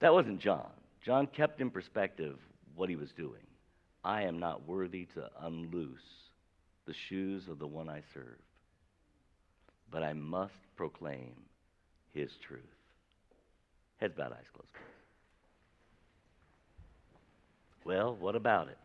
[0.00, 0.70] That wasn't John.
[1.04, 2.36] John kept in perspective
[2.74, 3.42] what he was doing.
[4.02, 6.21] I am not worthy to unloose
[6.86, 8.38] the shoes of the one I serve,
[9.90, 11.32] but I must proclaim
[12.12, 12.62] his truth.
[13.98, 14.68] Heads bowed, eyes closed.
[17.84, 18.78] Well, what about it?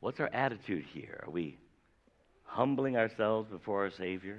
[0.00, 1.22] What's our attitude here?
[1.26, 1.58] Are we
[2.44, 4.38] humbling ourselves before our Savior,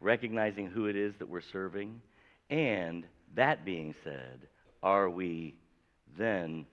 [0.00, 2.00] recognizing who it is that we're serving?
[2.50, 3.04] And
[3.34, 4.48] that being said,
[4.82, 5.54] are we
[6.18, 6.66] then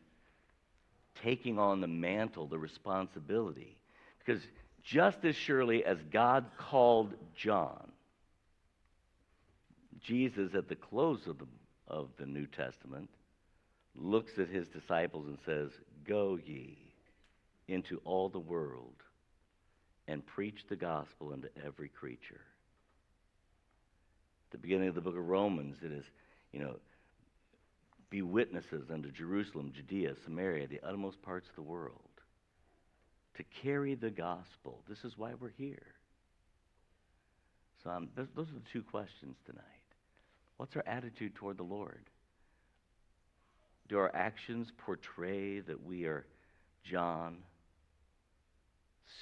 [1.22, 3.78] taking on the mantle, the responsibility?
[4.20, 4.42] Because
[4.84, 7.92] just as surely as God called John,
[10.02, 11.48] Jesus at the close of the,
[11.88, 13.10] of the New Testament
[13.96, 15.72] looks at his disciples and says,
[16.06, 16.78] Go ye
[17.68, 18.96] into all the world
[20.08, 22.42] and preach the gospel unto every creature.
[24.48, 26.04] At the beginning of the book of Romans, it is,
[26.52, 26.76] you know,
[28.14, 31.98] be witnesses unto Jerusalem, Judea, Samaria, the uttermost parts of the world.
[33.38, 34.84] To carry the gospel.
[34.88, 35.96] This is why we're here.
[37.84, 39.64] So um, those, those are the two questions tonight.
[40.58, 42.04] What's our attitude toward the Lord?
[43.90, 46.28] Do our actions portray that we are
[46.84, 47.38] John,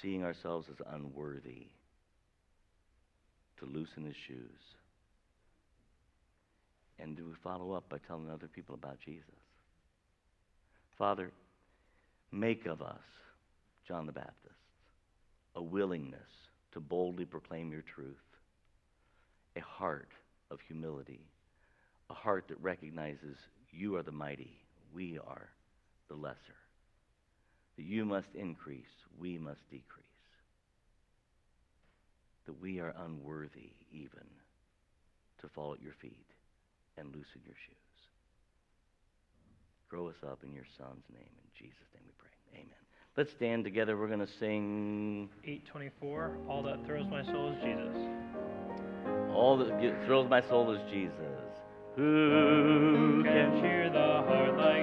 [0.02, 1.68] seeing ourselves as unworthy
[3.58, 4.76] to loosen his shoes?
[6.98, 9.24] And do we follow up by telling other people about Jesus?
[10.96, 11.30] Father,
[12.30, 13.00] make of us,
[13.86, 14.54] John the Baptist,
[15.56, 16.20] a willingness
[16.72, 18.16] to boldly proclaim your truth
[19.54, 20.08] a heart
[20.50, 21.20] of humility,
[22.08, 23.36] a heart that recognizes
[23.70, 24.56] you are the mighty,
[24.94, 25.50] we are
[26.08, 26.56] the lesser.
[27.76, 28.84] That you must increase,
[29.18, 30.06] we must decrease.
[32.46, 34.26] That we are unworthy even
[35.40, 36.31] to fall at your feet
[36.98, 37.76] and loosen your shoes.
[39.88, 41.20] Grow us up in your Son's name.
[41.20, 42.30] In Jesus' name we pray.
[42.54, 42.82] Amen.
[43.16, 43.98] Let's stand together.
[43.98, 47.96] We're going to sing 824, All That Thrills My Soul is Jesus.
[49.34, 51.12] All That Thrills My Soul is Jesus.
[51.96, 54.81] Who can cheer the heart like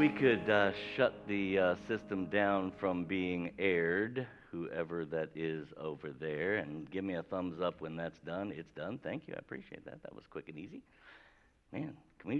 [0.00, 6.10] we could uh, shut the uh, system down from being aired, whoever that is over
[6.18, 8.50] there, and give me a thumbs up when that's done.
[8.56, 8.98] It's done.
[9.02, 9.34] Thank you.
[9.34, 10.02] I appreciate that.
[10.02, 10.80] That was quick and easy.
[11.70, 11.92] Man,